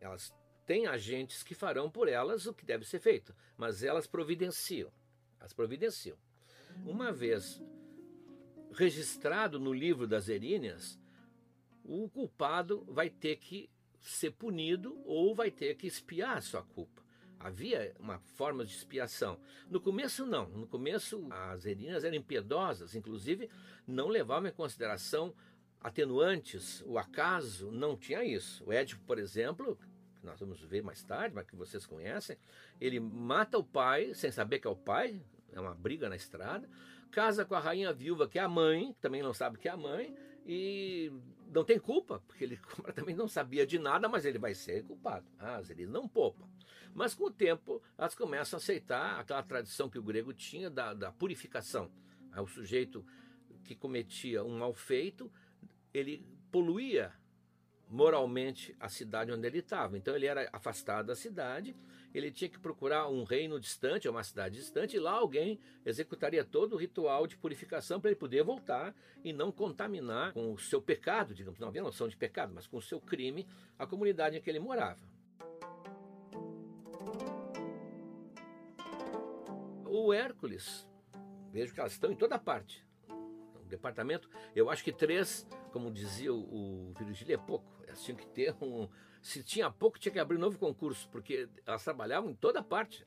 elas 0.01 0.33
têm 0.65 0.87
agentes 0.87 1.43
que 1.43 1.53
farão 1.53 1.87
por 1.87 2.07
elas 2.07 2.47
o 2.47 2.53
que 2.53 2.65
deve 2.65 2.83
ser 2.83 2.99
feito, 2.99 3.35
mas 3.55 3.83
elas 3.83 4.07
providenciam. 4.07 4.91
As 5.39 5.53
providenciam. 5.53 6.17
Uma 6.83 7.11
vez 7.11 7.61
registrado 8.71 9.59
no 9.59 9.71
livro 9.71 10.07
das 10.07 10.29
eríneas, 10.29 10.99
o 11.83 12.09
culpado 12.09 12.83
vai 12.87 13.07
ter 13.07 13.35
que 13.35 13.69
ser 14.01 14.31
punido 14.31 14.99
ou 15.05 15.35
vai 15.35 15.51
ter 15.51 15.75
que 15.75 15.85
expiar 15.85 16.35
a 16.35 16.41
sua 16.41 16.63
culpa. 16.63 17.07
Havia 17.39 17.95
uma 17.99 18.19
forma 18.19 18.65
de 18.65 18.75
expiação. 18.75 19.39
No 19.69 19.79
começo, 19.79 20.25
não. 20.25 20.49
No 20.49 20.67
começo, 20.67 21.25
as 21.31 21.65
erinas 21.65 22.03
eram 22.03 22.17
impiedosas, 22.17 22.95
inclusive 22.95 23.49
não 23.87 24.07
levavam 24.07 24.49
em 24.49 24.53
consideração 24.53 25.33
atenuantes, 25.81 26.83
o 26.85 26.97
acaso, 26.97 27.71
não 27.71 27.95
tinha 27.95 28.23
isso. 28.23 28.63
O 28.65 28.73
Édipo, 28.73 29.01
por 29.05 29.17
exemplo, 29.17 29.79
que 30.19 30.25
nós 30.25 30.39
vamos 30.39 30.59
ver 30.61 30.83
mais 30.83 31.01
tarde, 31.03 31.33
mas 31.33 31.45
que 31.45 31.55
vocês 31.55 31.85
conhecem, 31.85 32.37
ele 32.79 32.99
mata 32.99 33.57
o 33.57 33.63
pai 33.63 34.13
sem 34.13 34.31
saber 34.31 34.59
que 34.59 34.67
é 34.67 34.69
o 34.69 34.75
pai, 34.75 35.21
é 35.53 35.59
uma 35.59 35.73
briga 35.73 36.09
na 36.09 36.15
estrada, 36.15 36.69
casa 37.11 37.45
com 37.45 37.55
a 37.55 37.59
rainha 37.59 37.93
viúva, 37.93 38.27
que 38.27 38.37
é 38.37 38.41
a 38.41 38.49
mãe, 38.49 38.93
que 38.93 38.99
também 38.99 39.23
não 39.23 39.33
sabe 39.33 39.57
que 39.57 39.67
é 39.67 39.71
a 39.71 39.77
mãe, 39.77 40.13
e 40.45 41.11
não 41.53 41.63
tem 41.63 41.79
culpa, 41.79 42.21
porque 42.27 42.43
ele 42.43 42.57
completamente 42.75 43.15
não 43.15 43.27
sabia 43.27 43.65
de 43.65 43.79
nada, 43.79 44.09
mas 44.09 44.25
ele 44.25 44.37
vai 44.37 44.53
ser 44.53 44.83
culpado. 44.83 45.25
Ah, 45.39 45.61
ele 45.69 45.87
não 45.87 46.07
poupa. 46.07 46.47
Mas 46.93 47.13
com 47.13 47.25
o 47.25 47.31
tempo, 47.31 47.81
elas 47.97 48.15
começam 48.15 48.57
a 48.57 48.61
aceitar 48.61 49.19
aquela 49.19 49.43
tradição 49.43 49.89
que 49.89 49.99
o 49.99 50.03
grego 50.03 50.33
tinha 50.33 50.69
da, 50.69 50.93
da 50.93 51.11
purificação. 51.11 51.91
O 52.37 52.47
sujeito 52.47 53.05
que 53.63 53.75
cometia 53.75 54.43
um 54.43 54.57
mal 54.57 54.73
feito, 54.73 55.31
ele 55.93 56.25
poluía 56.51 57.13
moralmente 57.89 58.75
a 58.79 58.87
cidade 58.87 59.31
onde 59.31 59.47
ele 59.47 59.59
estava. 59.59 59.97
Então 59.97 60.15
ele 60.15 60.27
era 60.27 60.47
afastado 60.53 61.07
da 61.07 61.15
cidade, 61.15 61.75
ele 62.13 62.31
tinha 62.31 62.49
que 62.49 62.59
procurar 62.59 63.09
um 63.09 63.23
reino 63.23 63.59
distante, 63.59 64.07
uma 64.07 64.23
cidade 64.23 64.55
distante, 64.55 64.95
e 64.95 64.99
lá 64.99 65.13
alguém 65.13 65.59
executaria 65.83 66.45
todo 66.45 66.73
o 66.73 66.77
ritual 66.77 67.25
de 67.25 67.35
purificação 67.35 67.99
para 67.99 68.11
ele 68.11 68.19
poder 68.19 68.43
voltar 68.43 68.95
e 69.23 69.33
não 69.33 69.51
contaminar 69.51 70.33
com 70.33 70.53
o 70.53 70.59
seu 70.59 70.81
pecado, 70.81 71.33
digamos, 71.33 71.59
não 71.59 71.67
havia 71.67 71.81
noção 71.81 72.07
de 72.07 72.15
pecado, 72.15 72.53
mas 72.53 72.67
com 72.67 72.77
o 72.77 72.81
seu 72.81 73.01
crime 73.01 73.47
a 73.77 73.87
comunidade 73.87 74.37
em 74.37 74.41
que 74.41 74.49
ele 74.49 74.59
morava. 74.59 74.99
O 79.89 80.13
Hércules, 80.13 80.87
vejo 81.51 81.73
que 81.73 81.79
elas 81.79 81.93
estão 81.93 82.11
em 82.11 82.15
toda 82.15 82.37
parte. 82.37 82.85
O 83.55 83.65
departamento, 83.67 84.29
eu 84.55 84.69
acho 84.69 84.83
que 84.83 84.93
três, 84.93 85.47
como 85.71 85.91
dizia 85.91 86.31
o, 86.31 86.89
o 86.89 86.93
Virgílio, 86.93 87.33
é 87.33 87.37
pouco. 87.37 87.65
Elas 87.87 88.03
tinham 88.03 88.15
que 88.15 88.27
ter 88.27 88.55
um. 88.61 88.87
Se 89.19 89.43
tinha 89.43 89.69
pouco, 89.71 89.97
tinha 89.97 90.11
que 90.11 90.19
abrir 90.19 90.37
um 90.37 90.41
novo 90.41 90.59
concurso, 90.59 91.09
porque 91.09 91.49
elas 91.65 91.83
trabalhavam 91.83 92.29
em 92.29 92.35
toda 92.35 92.61
parte. 92.61 93.05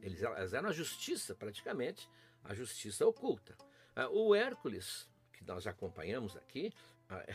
Eles, 0.00 0.22
elas 0.22 0.54
eram 0.54 0.68
a 0.68 0.72
justiça, 0.72 1.34
praticamente, 1.34 2.08
a 2.44 2.54
justiça 2.54 3.04
oculta. 3.04 3.56
Ah, 3.94 4.08
o 4.08 4.32
Hércules, 4.32 5.10
que 5.32 5.44
nós 5.44 5.66
acompanhamos 5.66 6.36
aqui, 6.36 6.72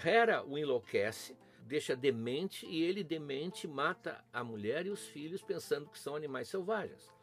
Hera 0.04 0.43
o 0.43 0.58
enlouquece, 0.58 1.38
deixa 1.60 1.93
demente 1.93 2.65
e 2.65 2.82
ele, 2.82 3.04
demente, 3.04 3.67
mata 3.67 4.23
a 4.32 4.43
mulher 4.43 4.86
e 4.86 4.89
os 4.89 5.06
filhos 5.08 5.43
pensando 5.43 5.89
que 5.89 6.00
são 6.00 6.15
animais 6.15 6.47
selvagens. 6.47 7.16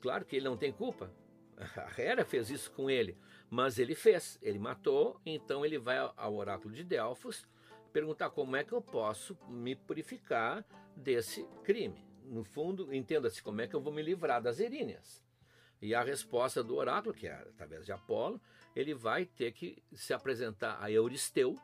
Claro 0.00 0.24
que 0.24 0.36
ele 0.36 0.44
não 0.44 0.56
tem 0.56 0.72
culpa. 0.72 1.10
A 1.58 2.00
Hera 2.00 2.24
fez 2.24 2.50
isso 2.50 2.70
com 2.70 2.88
ele, 2.88 3.16
mas 3.50 3.78
ele 3.78 3.94
fez, 3.94 4.38
ele 4.40 4.58
matou, 4.58 5.20
então 5.26 5.64
ele 5.64 5.78
vai 5.78 5.98
ao 5.98 6.34
oráculo 6.34 6.72
de 6.72 6.84
Delfos 6.84 7.46
perguntar 7.92 8.30
como 8.30 8.54
é 8.54 8.62
que 8.62 8.72
eu 8.72 8.80
posso 8.80 9.36
me 9.48 9.74
purificar 9.74 10.64
desse 10.94 11.44
crime. 11.64 12.06
No 12.24 12.44
fundo, 12.44 12.94
entenda-se 12.94 13.42
como 13.42 13.60
é 13.60 13.66
que 13.66 13.74
eu 13.74 13.80
vou 13.80 13.92
me 13.92 14.02
livrar 14.02 14.40
das 14.42 14.60
eríneas. 14.60 15.24
E 15.80 15.94
a 15.94 16.02
resposta 16.02 16.62
do 16.62 16.76
oráculo, 16.76 17.14
que 17.14 17.26
é 17.26 17.32
através 17.32 17.86
de 17.86 17.92
Apolo, 17.92 18.40
ele 18.74 18.94
vai 18.94 19.24
ter 19.24 19.52
que 19.52 19.82
se 19.92 20.12
apresentar 20.12 20.76
a 20.80 20.90
Euristeu, 20.90 21.58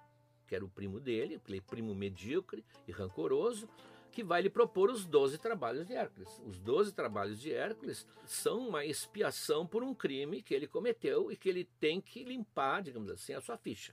que 0.47 0.55
era 0.55 0.65
o 0.65 0.69
primo 0.69 0.99
dele, 0.99 1.37
aquele 1.37 1.61
primo 1.61 1.95
medíocre 1.95 2.65
e 2.87 2.93
rancoroso, 2.93 3.69
que 4.15 4.23
vai 4.23 4.41
lhe 4.41 4.49
propor 4.49 4.91
os 4.91 5.05
12 5.05 5.39
trabalhos 5.39 5.89
de 5.89 5.93
Hércules. 5.93 6.41
Os 6.47 6.59
12 6.61 6.95
trabalhos 6.95 7.41
de 7.41 7.53
Hércules 7.53 8.07
são 8.25 8.69
uma 8.69 8.85
expiação 8.85 9.67
por 9.67 9.83
um 9.83 9.93
crime 9.93 10.41
que 10.41 10.55
ele 10.55 10.69
cometeu 10.69 11.33
e 11.33 11.37
que 11.37 11.49
ele 11.49 11.65
tem 11.81 12.01
que 12.01 12.23
limpar, 12.23 12.81
digamos 12.81 13.11
assim, 13.11 13.35
a 13.35 13.41
sua 13.41 13.59
ficha. 13.59 13.93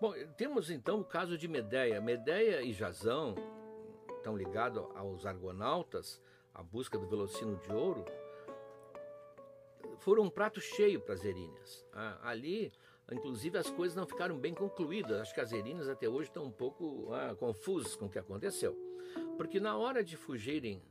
Bom, 0.00 0.12
temos 0.36 0.70
então 0.70 1.00
o 1.00 1.04
caso 1.04 1.38
de 1.38 1.46
Medeia. 1.46 2.00
Medeia 2.00 2.62
e 2.62 2.72
Jazão 2.72 3.36
estão 4.16 4.36
ligados 4.36 4.84
aos 4.96 5.24
argonautas, 5.24 6.20
a 6.52 6.62
busca 6.62 6.98
do 6.98 7.06
velocino 7.06 7.56
de 7.58 7.72
ouro, 7.72 8.04
foram 9.98 10.24
um 10.24 10.30
prato 10.30 10.60
cheio 10.60 11.00
para 11.00 11.14
as 11.14 11.24
Eríneas. 11.24 11.86
Ah, 11.92 12.18
ali 12.22 12.72
Inclusive, 13.10 13.58
as 13.58 13.68
coisas 13.68 13.96
não 13.96 14.06
ficaram 14.06 14.38
bem 14.38 14.54
concluídas. 14.54 15.32
As 15.36 15.52
Erinas 15.52 15.88
até 15.88 16.08
hoje 16.08 16.28
estão 16.28 16.44
um 16.44 16.50
pouco 16.50 17.12
ah, 17.12 17.34
confusas 17.34 17.96
com 17.96 18.06
o 18.06 18.10
que 18.10 18.18
aconteceu. 18.18 18.76
Porque 19.36 19.58
na 19.58 19.76
hora 19.76 20.04
de 20.04 20.16
fugirem 20.16 20.82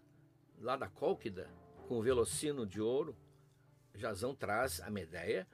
lá 0.60 0.76
da 0.76 0.90
Cólquida, 0.90 1.50
com 1.88 1.98
o 1.98 2.02
velocino 2.02 2.66
de 2.66 2.82
ouro, 2.82 3.16
Jazão 3.96 4.36
traz 4.36 4.82
a 4.82 4.90
Medeia 4.90 5.48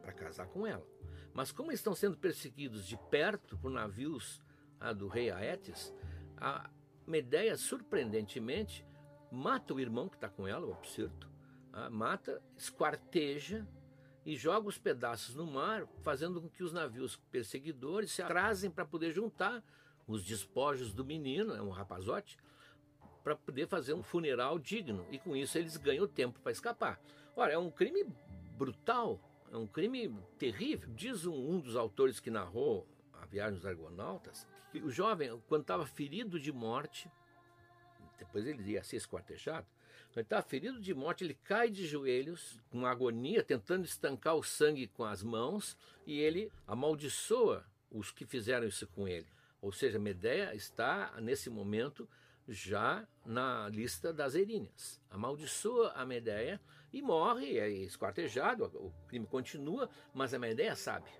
para 0.00 0.12
casar 0.12 0.46
com 0.46 0.66
ela. 0.66 0.86
Mas 1.34 1.50
como 1.50 1.72
estão 1.72 1.94
sendo 1.94 2.16
perseguidos 2.16 2.86
de 2.86 2.96
perto 2.96 3.58
por 3.58 3.70
navios 3.70 4.40
ah, 4.78 4.92
do 4.92 5.08
rei 5.08 5.30
Aetes, 5.30 5.92
a 6.36 6.70
Medeia, 7.06 7.56
surpreendentemente, 7.56 8.86
mata 9.30 9.74
o 9.74 9.80
irmão 9.80 10.08
que 10.08 10.16
está 10.16 10.28
com 10.28 10.46
ela, 10.46 10.66
o 10.66 10.70
Opsirto, 10.70 11.30
ah, 11.72 11.90
mata, 11.90 12.40
esquarteja 12.56 13.66
e 14.26 14.34
joga 14.34 14.68
os 14.68 14.76
pedaços 14.76 15.36
no 15.36 15.46
mar, 15.46 15.86
fazendo 16.02 16.42
com 16.42 16.48
que 16.48 16.64
os 16.64 16.72
navios 16.72 17.14
perseguidores 17.30 18.10
se 18.10 18.20
atrasem 18.20 18.68
para 18.68 18.84
poder 18.84 19.12
juntar 19.12 19.62
os 20.04 20.24
despojos 20.24 20.92
do 20.92 21.04
menino, 21.04 21.54
é 21.54 21.62
um 21.62 21.70
rapazote, 21.70 22.36
para 23.22 23.36
poder 23.36 23.68
fazer 23.68 23.94
um 23.94 24.02
funeral 24.02 24.58
digno. 24.58 25.06
E 25.12 25.18
com 25.18 25.36
isso 25.36 25.56
eles 25.56 25.76
ganham 25.76 26.08
tempo 26.08 26.40
para 26.40 26.50
escapar. 26.50 27.00
Ora, 27.36 27.52
é 27.52 27.58
um 27.58 27.70
crime 27.70 28.04
brutal, 28.58 29.20
é 29.52 29.56
um 29.56 29.66
crime 29.66 30.12
terrível. 30.36 30.92
Diz 30.92 31.24
um, 31.24 31.32
um 31.32 31.60
dos 31.60 31.76
autores 31.76 32.18
que 32.18 32.30
narrou 32.30 32.84
a 33.12 33.26
viagem 33.26 33.54
dos 33.54 33.66
argonautas 33.66 34.44
que 34.72 34.80
o 34.80 34.90
jovem, 34.90 35.40
quando 35.46 35.62
estava 35.62 35.86
ferido 35.86 36.38
de 36.40 36.52
morte, 36.52 37.08
depois 38.18 38.44
ele 38.44 38.62
ia 38.72 38.82
ser 38.82 38.96
esquartejado, 38.96 39.66
ele 40.20 40.26
está 40.26 40.42
ferido 40.42 40.80
de 40.80 40.94
morte, 40.94 41.24
ele 41.24 41.34
cai 41.34 41.70
de 41.70 41.86
joelhos, 41.86 42.58
com 42.70 42.86
agonia, 42.86 43.42
tentando 43.42 43.84
estancar 43.84 44.34
o 44.34 44.42
sangue 44.42 44.86
com 44.86 45.04
as 45.04 45.22
mãos, 45.22 45.76
e 46.06 46.18
ele 46.20 46.50
amaldiçoa 46.66 47.64
os 47.90 48.10
que 48.10 48.24
fizeram 48.24 48.66
isso 48.66 48.86
com 48.86 49.06
ele. 49.06 49.26
Ou 49.60 49.72
seja, 49.72 49.98
Medeia 49.98 50.54
está, 50.54 51.12
nesse 51.20 51.50
momento, 51.50 52.08
já 52.48 53.06
na 53.24 53.68
lista 53.68 54.12
das 54.12 54.34
eríneas. 54.34 55.00
Amaldiçoa 55.10 55.92
a 55.92 56.06
Medeia 56.06 56.60
e 56.92 57.02
morre, 57.02 57.58
é 57.58 57.68
esquartejado, 57.68 58.64
o 58.74 58.92
crime 59.08 59.26
continua, 59.26 59.90
mas 60.14 60.32
a 60.32 60.38
Medeia 60.38 60.76
sabe. 60.76 61.10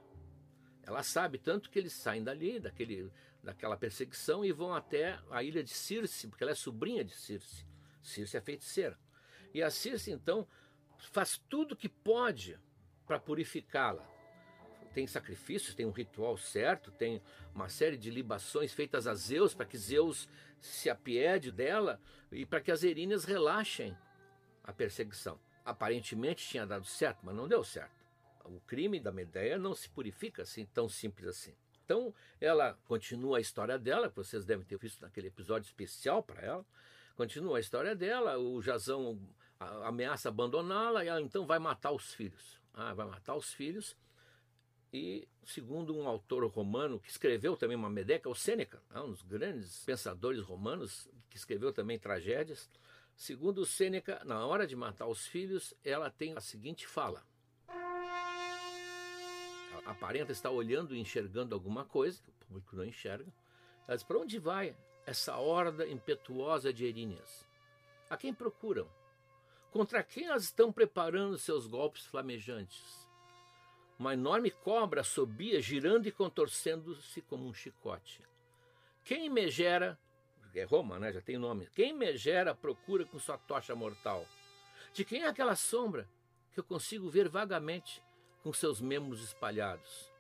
Ela 0.83 1.03
sabe 1.03 1.37
tanto 1.37 1.69
que 1.69 1.79
eles 1.79 1.93
saem 1.93 2.23
dali, 2.23 2.61
daquele, 2.61 3.11
daquela 3.43 3.77
perseguição, 3.77 4.45
e 4.45 4.53
vão 4.53 4.73
até 4.73 5.19
a 5.31 5.43
ilha 5.43 5.63
de 5.63 5.71
Circe, 5.71 6.29
porque 6.29 6.45
ela 6.45 6.53
é 6.53 6.55
sobrinha 6.55 7.05
de 7.05 7.15
Circe. 7.15 7.66
Circe 8.07 8.37
é 8.37 8.41
feiticeira. 8.41 8.99
E 9.53 9.63
a 9.63 9.71
Circe, 9.71 10.11
então, 10.11 10.47
faz 11.13 11.39
tudo 11.49 11.77
que 11.77 11.89
pode 11.89 12.59
para 13.07 13.19
purificá-la. 13.19 14.07
Tem 14.95 15.07
sacrifícios, 15.07 15.75
tem 15.75 15.85
um 15.85 15.91
ritual 15.91 16.37
certo, 16.39 16.91
tem 16.91 17.23
uma 17.55 17.69
série 17.69 17.99
de 17.99 18.11
libações 18.11 18.73
feitas 18.73 19.07
a 19.07 19.15
Zeus 19.15 19.55
para 19.55 19.67
que 19.67 19.77
Zeus 19.77 20.29
se 20.59 20.89
apiede 20.89 21.53
dela 21.53 22.01
e 22.33 22.47
para 22.47 22.61
que 22.61 22.73
as 22.73 22.83
Eríneas 22.83 23.25
relaxem 23.25 23.97
a 24.65 24.73
perseguição. 24.73 25.39
Aparentemente 25.65 26.49
tinha 26.49 26.67
dado 26.67 26.87
certo, 26.87 27.21
mas 27.23 27.35
não 27.35 27.47
deu 27.47 27.63
certo. 27.63 27.95
O 28.45 28.61
crime 28.61 29.01
da 29.01 29.13
Medeia 29.13 29.59
não 29.59 29.75
se 29.75 29.89
purifica 29.89 30.43
assim, 30.43 30.65
tão 30.67 30.89
simples 30.89 31.29
assim. 31.29 31.55
Então, 31.85 32.15
ela 32.41 32.75
continua 32.87 33.39
a 33.39 33.41
história 33.41 33.79
dela, 33.79 34.09
que 34.09 34.17
vocês 34.17 34.45
devem 34.45 34.65
ter 34.65 34.79
visto 34.79 35.03
naquele 35.03 35.29
episódio 35.29 35.67
especial 35.67 36.23
para 36.23 36.43
ela. 36.43 36.67
Continua 37.17 37.57
a 37.57 37.61
história 37.61 37.97
dela, 37.97 38.39
o 38.39 38.61
Jazão 38.61 39.19
ameaça 39.59 40.29
abandoná-la 40.29 41.03
e 41.03 41.09
ela 41.09 41.21
então 41.23 41.47
vai 41.47 41.59
matar 41.59 41.91
os 41.91 42.13
filhos. 42.13 42.61
Ah, 42.75 42.93
vai 42.93 43.07
matar 43.07 43.35
os 43.35 43.55
filhos. 43.55 43.97
E, 44.93 45.27
segundo 45.43 45.97
um 45.97 46.07
autor 46.07 46.45
romano 46.47 47.01
que 47.01 47.11
escreveu 47.11 47.57
também 47.57 47.75
uma 47.75 47.89
Medeca, 47.89 48.29
o 48.29 48.35
Sêneca, 48.35 48.83
ah, 48.91 49.03
um 49.03 49.11
dos 49.11 49.23
grandes 49.23 49.83
pensadores 49.85 50.43
romanos, 50.43 51.09
que 51.31 51.39
escreveu 51.39 51.73
também 51.73 51.99
tragédias, 51.99 52.71
segundo 53.17 53.63
o 53.63 53.67
Sêneca, 53.67 54.23
na 54.25 54.45
hora 54.45 54.67
de 54.67 54.77
matar 54.77 55.07
os 55.07 55.27
filhos, 55.27 55.73
ela 55.83 56.11
tem 56.11 56.37
a 56.37 56.41
seguinte 56.43 56.87
fala. 56.87 57.25
Aparenta 59.87 60.33
estar 60.33 60.51
olhando 60.51 60.95
e 60.95 61.01
enxergando 61.01 61.55
alguma 61.55 61.85
coisa, 61.85 62.21
que 62.23 62.29
o 62.29 62.33
público 62.47 62.77
não 62.77 62.85
enxerga. 62.85 63.33
Ela 63.89 63.97
diz, 63.97 64.05
para 64.05 64.19
onde 64.19 64.39
vai? 64.39 64.77
Essa 65.07 65.37
horda 65.37 65.87
impetuosa 65.87 66.73
de 66.73 66.85
eríneas? 66.85 67.47
A 68.11 68.17
quem 68.17 68.35
procuram? 68.35 68.89
Contra 69.71 70.03
quem 70.03 70.27
elas 70.27 70.45
estão 70.45 70.73
preparando 70.73 71.39
seus 71.39 71.67
golpes 71.67 72.05
flamejantes? 72.07 73.07
Uma 73.99 74.15
enorme 74.15 74.51
cobra 74.51 75.01
assobia, 75.01 75.61
girando 75.61 76.07
e 76.07 76.13
contorcendo-se 76.13 77.23
como 77.23 77.47
um 77.47 77.55
chicote. 77.55 78.23
Quem 79.05 79.31
Megera, 79.31 79.99
é 80.55 80.65
Roma, 80.65 80.99
né? 80.99 81.13
já 81.13 81.21
tem 81.21 81.39
nome, 81.39 81.69
quem 81.75 81.93
Megera 81.93 82.55
procura 82.55 83.05
com 83.05 83.19
sua 83.19 83.39
tocha 83.39 83.75
mortal? 83.75 84.27
De 84.93 85.05
quem 85.05 85.23
é 85.23 85.29
aquela 85.29 85.55
sombra 85.55 86.09
que 86.53 86.61
eu 86.61 86.65
consigo 86.65 87.09
ver 87.09 87.29
vagamente 87.29 88.03
com 88.43 88.53
seus 88.53 88.81
membros 88.81 89.23
espalhados? 89.23 90.11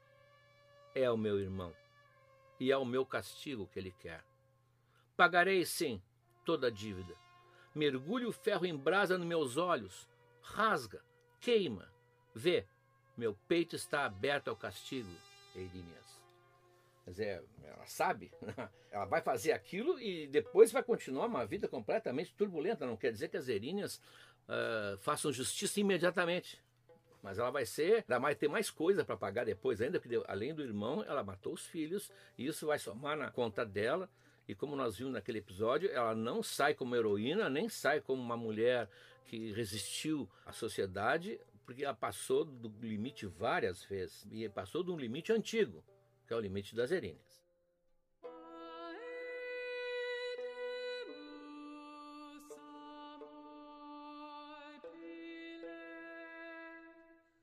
É 0.94 1.10
o 1.10 1.16
meu 1.16 1.40
irmão, 1.40 1.74
e 2.60 2.70
é 2.70 2.76
o 2.76 2.84
meu 2.84 3.04
castigo 3.04 3.66
que 3.66 3.78
ele 3.78 3.92
quer. 3.98 4.24
Pagarei, 5.16 5.64
sim, 5.64 6.02
toda 6.44 6.66
a 6.66 6.70
dívida. 6.70 7.14
Mergulhe 7.74 8.26
o 8.26 8.32
ferro 8.32 8.66
em 8.66 8.76
brasa 8.76 9.18
nos 9.18 9.26
meus 9.26 9.56
olhos, 9.56 10.08
rasga, 10.40 11.02
queima, 11.40 11.90
Vê, 12.38 12.66
meu 13.16 13.34
peito 13.48 13.74
está 13.76 14.04
aberto 14.04 14.48
ao 14.48 14.56
castigo, 14.56 15.08
Eirinias. 15.54 16.20
Quer 17.02 17.10
dizer, 17.10 17.44
ela 17.64 17.86
sabe, 17.86 18.30
ela 18.92 19.06
vai 19.06 19.22
fazer 19.22 19.52
aquilo 19.52 19.98
e 19.98 20.26
depois 20.26 20.70
vai 20.70 20.82
continuar 20.82 21.24
uma 21.24 21.46
vida 21.46 21.66
completamente 21.66 22.34
turbulenta. 22.34 22.84
Não 22.84 22.94
quer 22.94 23.10
dizer 23.10 23.28
que 23.28 23.38
as 23.38 23.48
Eríneas 23.48 23.96
uh, 23.96 24.98
façam 24.98 25.32
justiça 25.32 25.80
imediatamente. 25.80 26.62
Mas 27.22 27.38
ela 27.38 27.50
vai 27.50 27.64
ser, 27.64 28.04
ela 28.06 28.18
vai 28.18 28.34
ter 28.34 28.48
mais 28.48 28.70
coisa 28.70 29.02
para 29.02 29.16
pagar 29.16 29.46
depois, 29.46 29.80
ainda 29.80 29.98
que 29.98 30.08
além 30.28 30.54
do 30.54 30.62
irmão, 30.62 31.02
ela 31.04 31.24
matou 31.24 31.54
os 31.54 31.64
filhos, 31.64 32.12
e 32.36 32.46
isso 32.46 32.66
vai 32.66 32.78
somar 32.78 33.16
na 33.16 33.30
conta 33.30 33.64
dela. 33.64 34.10
E 34.48 34.54
como 34.54 34.76
nós 34.76 34.96
vimos 34.96 35.12
naquele 35.12 35.38
episódio, 35.38 35.90
ela 35.90 36.14
não 36.14 36.42
sai 36.42 36.74
como 36.74 36.94
heroína, 36.94 37.50
nem 37.50 37.68
sai 37.68 38.00
como 38.00 38.22
uma 38.22 38.36
mulher 38.36 38.88
que 39.26 39.52
resistiu 39.52 40.28
à 40.44 40.52
sociedade, 40.52 41.40
porque 41.64 41.84
ela 41.84 41.94
passou 41.94 42.44
do 42.44 42.72
limite 42.80 43.26
várias 43.26 43.84
vezes, 43.84 44.24
e 44.30 44.48
passou 44.48 44.84
de 44.84 44.90
um 44.90 44.96
limite 44.96 45.32
antigo, 45.32 45.84
que 46.26 46.32
é 46.32 46.36
o 46.36 46.40
limite 46.40 46.76
das 46.76 46.92
Eríneas. 46.92 47.44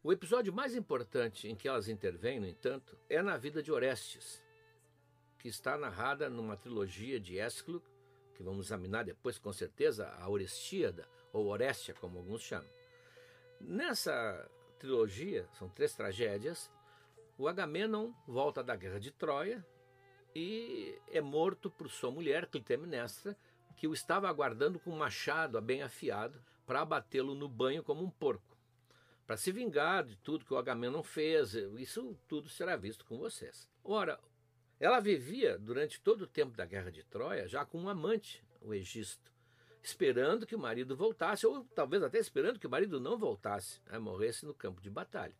O 0.05 0.11
episódio 0.11 0.51
mais 0.51 0.75
importante 0.75 1.47
em 1.47 1.55
que 1.55 1.65
elas 1.65 1.87
intervêm, 1.87 2.37
no 2.37 2.45
entanto, 2.45 2.97
é 3.09 3.21
na 3.21 3.37
vida 3.37 3.63
de 3.63 3.71
Orestes, 3.71 4.42
que 5.43 5.49
está 5.49 5.77
narrada 5.77 6.29
numa 6.29 6.55
trilogia 6.55 7.19
de 7.19 7.37
Ésquilo, 7.37 7.83
que 8.33 8.41
vamos 8.41 8.67
examinar 8.67 9.03
depois 9.03 9.37
com 9.37 9.51
certeza, 9.51 10.07
a 10.17 10.29
Orestíada, 10.29 11.05
ou 11.33 11.47
Orestia, 11.47 11.93
como 11.93 12.19
alguns 12.19 12.41
chamam. 12.41 12.69
Nessa 13.59 14.49
trilogia, 14.79 15.45
são 15.59 15.67
três 15.67 15.93
tragédias, 15.93 16.71
o 17.37 17.45
Agamenon 17.49 18.13
volta 18.25 18.63
da 18.63 18.73
guerra 18.73 19.01
de 19.01 19.11
Troia 19.11 19.65
e 20.33 20.97
é 21.11 21.19
morto 21.19 21.69
por 21.69 21.89
sua 21.89 22.09
mulher, 22.09 22.47
Clitemnestra, 22.47 23.35
que 23.75 23.85
o 23.85 23.93
estava 23.93 24.29
aguardando 24.29 24.79
com 24.79 24.91
um 24.91 24.97
machado 24.97 25.61
bem 25.61 25.81
afiado 25.81 26.41
para 26.65 26.79
abatê-lo 26.79 27.35
no 27.35 27.49
banho 27.49 27.83
como 27.83 28.01
um 28.01 28.09
porco. 28.09 28.57
Para 29.27 29.35
se 29.35 29.51
vingar 29.51 30.05
de 30.05 30.15
tudo 30.15 30.45
que 30.45 30.53
o 30.53 30.57
Agamenon 30.57 31.03
fez, 31.03 31.53
isso 31.53 32.17
tudo 32.29 32.47
será 32.47 32.77
visto 32.77 33.03
com 33.03 33.17
vocês. 33.17 33.69
Ora, 33.83 34.17
ela 34.83 34.99
vivia 34.99 35.57
durante 35.57 35.97
todo 36.01 36.23
o 36.23 36.27
tempo 36.27 36.57
da 36.57 36.65
guerra 36.65 36.91
de 36.91 37.05
Troia 37.05 37.47
já 37.47 37.63
com 37.63 37.79
um 37.79 37.87
amante, 37.87 38.43
o 38.59 38.73
Egisto, 38.73 39.31
esperando 39.81 40.45
que 40.45 40.57
o 40.57 40.59
marido 40.59 40.93
voltasse, 40.93 41.47
ou 41.47 41.63
talvez 41.73 42.03
até 42.03 42.19
esperando 42.19 42.59
que 42.59 42.67
o 42.67 42.69
marido 42.69 42.99
não 42.99 43.17
voltasse, 43.17 43.79
né, 43.85 43.97
morresse 43.97 44.45
no 44.45 44.53
campo 44.53 44.81
de 44.81 44.89
batalha. 44.89 45.37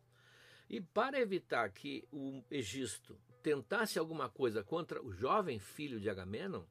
E 0.66 0.80
para 0.80 1.20
evitar 1.20 1.70
que 1.72 2.08
o 2.10 2.42
Egisto 2.50 3.20
tentasse 3.42 3.98
alguma 3.98 4.30
coisa 4.30 4.64
contra 4.64 5.02
o 5.02 5.12
jovem 5.12 5.58
filho 5.58 6.00
de 6.00 6.08
Agamenon, 6.08 6.64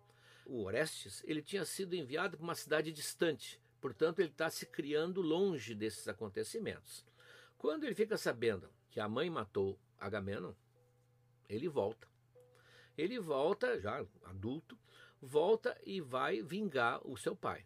o 0.44 0.64
Orestes, 0.64 1.24
ele 1.28 1.44
tinha 1.44 1.66
sido 1.66 1.94
enviado 1.94 2.38
para 2.38 2.44
uma 2.44 2.56
cidade 2.56 2.92
distante, 2.92 3.62
portanto 3.80 4.18
ele 4.18 4.30
está 4.30 4.50
se 4.50 4.66
criando 4.66 5.22
longe 5.22 5.76
desses 5.76 6.08
acontecimentos. 6.08 7.06
Quando 7.56 7.84
ele 7.84 7.94
fica 7.94 8.18
sabendo 8.18 8.68
que 8.90 9.00
a 9.00 9.08
mãe 9.08 9.30
matou 9.30 9.80
Agamenon, 10.00 10.54
ele 11.48 11.70
volta 11.70 12.12
ele 12.98 13.20
volta, 13.20 13.80
já 13.80 14.06
adulto, 14.26 14.78
volta 15.22 15.78
e 15.86 16.02
vai 16.02 16.42
vingar 16.42 17.00
o 17.08 17.18
seu 17.18 17.36
pai. 17.36 17.66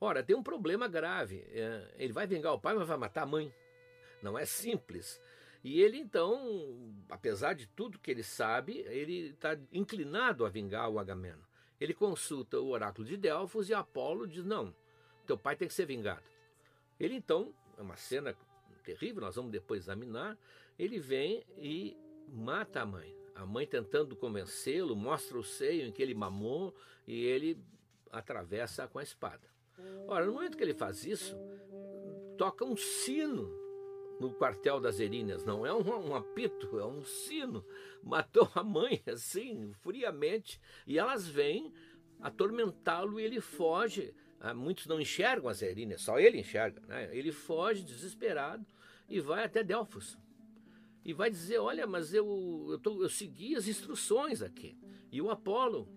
Ora, 0.00 0.22
tem 0.22 0.34
um 0.34 0.42
problema 0.42 0.88
grave. 0.88 1.44
É, 1.48 1.94
ele 1.98 2.12
vai 2.12 2.26
vingar 2.26 2.54
o 2.54 2.60
pai, 2.60 2.74
mas 2.74 2.88
vai 2.88 2.96
matar 2.96 3.22
a 3.22 3.26
mãe. 3.26 3.52
Não 4.22 4.38
é 4.38 4.44
simples. 4.44 5.20
E 5.62 5.82
ele 5.82 5.98
então, 5.98 6.94
apesar 7.10 7.52
de 7.52 7.66
tudo 7.66 7.98
que 7.98 8.10
ele 8.10 8.22
sabe, 8.22 8.78
ele 8.88 9.28
está 9.28 9.58
inclinado 9.72 10.46
a 10.46 10.48
vingar 10.48 10.88
o 10.88 10.98
Agamemnon. 10.98 11.44
Ele 11.78 11.92
consulta 11.92 12.58
o 12.58 12.68
oráculo 12.68 13.06
de 13.06 13.16
Delfos 13.16 13.68
e 13.68 13.74
Apolo 13.74 14.26
diz: 14.26 14.44
Não, 14.44 14.74
teu 15.26 15.36
pai 15.36 15.56
tem 15.56 15.68
que 15.68 15.74
ser 15.74 15.86
vingado. 15.86 16.24
Ele 16.98 17.14
então, 17.14 17.54
é 17.76 17.82
uma 17.82 17.96
cena 17.96 18.34
terrível, 18.84 19.20
nós 19.20 19.36
vamos 19.36 19.50
depois 19.50 19.82
examinar. 19.82 20.36
Ele 20.78 20.98
vem 20.98 21.44
e 21.58 21.96
mata 22.28 22.80
a 22.80 22.86
mãe. 22.86 23.19
A 23.40 23.46
mãe 23.46 23.66
tentando 23.66 24.14
convencê-lo, 24.14 24.94
mostra 24.94 25.38
o 25.38 25.42
seio 25.42 25.86
em 25.86 25.90
que 25.90 26.02
ele 26.02 26.14
mamou 26.14 26.76
e 27.06 27.24
ele 27.24 27.58
atravessa 28.12 28.86
com 28.86 28.98
a 28.98 29.02
espada. 29.02 29.48
Ora, 30.06 30.26
no 30.26 30.34
momento 30.34 30.58
que 30.58 30.62
ele 30.62 30.74
faz 30.74 31.06
isso, 31.06 31.34
toca 32.36 32.66
um 32.66 32.76
sino 32.76 33.50
no 34.20 34.34
quartel 34.34 34.78
das 34.78 35.00
Eríneas. 35.00 35.42
Não 35.42 35.64
é 35.64 35.72
um, 35.72 36.10
um, 36.10 36.14
apito, 36.14 36.78
é 36.78 36.84
um 36.84 37.02
sino. 37.02 37.64
Matou 38.02 38.46
a 38.54 38.62
mãe 38.62 39.02
assim, 39.06 39.72
friamente. 39.80 40.60
E 40.86 40.98
elas 40.98 41.26
vêm 41.26 41.72
atormentá-lo 42.20 43.18
e 43.18 43.24
ele 43.24 43.40
foge. 43.40 44.14
Ah, 44.38 44.52
muitos 44.52 44.86
não 44.86 45.00
enxergam 45.00 45.48
as 45.48 45.62
Eríneas, 45.62 46.02
só 46.02 46.20
ele 46.20 46.40
enxerga. 46.40 46.82
Né? 46.86 47.08
Ele 47.16 47.32
foge 47.32 47.82
desesperado 47.82 48.66
e 49.08 49.18
vai 49.18 49.44
até 49.44 49.64
Delfos 49.64 50.18
e 51.04 51.12
vai 51.12 51.30
dizer: 51.30 51.58
Olha, 51.58 51.86
mas 51.86 52.12
eu, 52.12 52.68
eu, 52.70 52.78
tô, 52.78 53.02
eu 53.02 53.08
segui 53.08 53.56
as 53.56 53.66
instruções 53.66 54.42
aqui. 54.42 54.76
E 55.10 55.20
o 55.20 55.30
Apolo, 55.30 55.88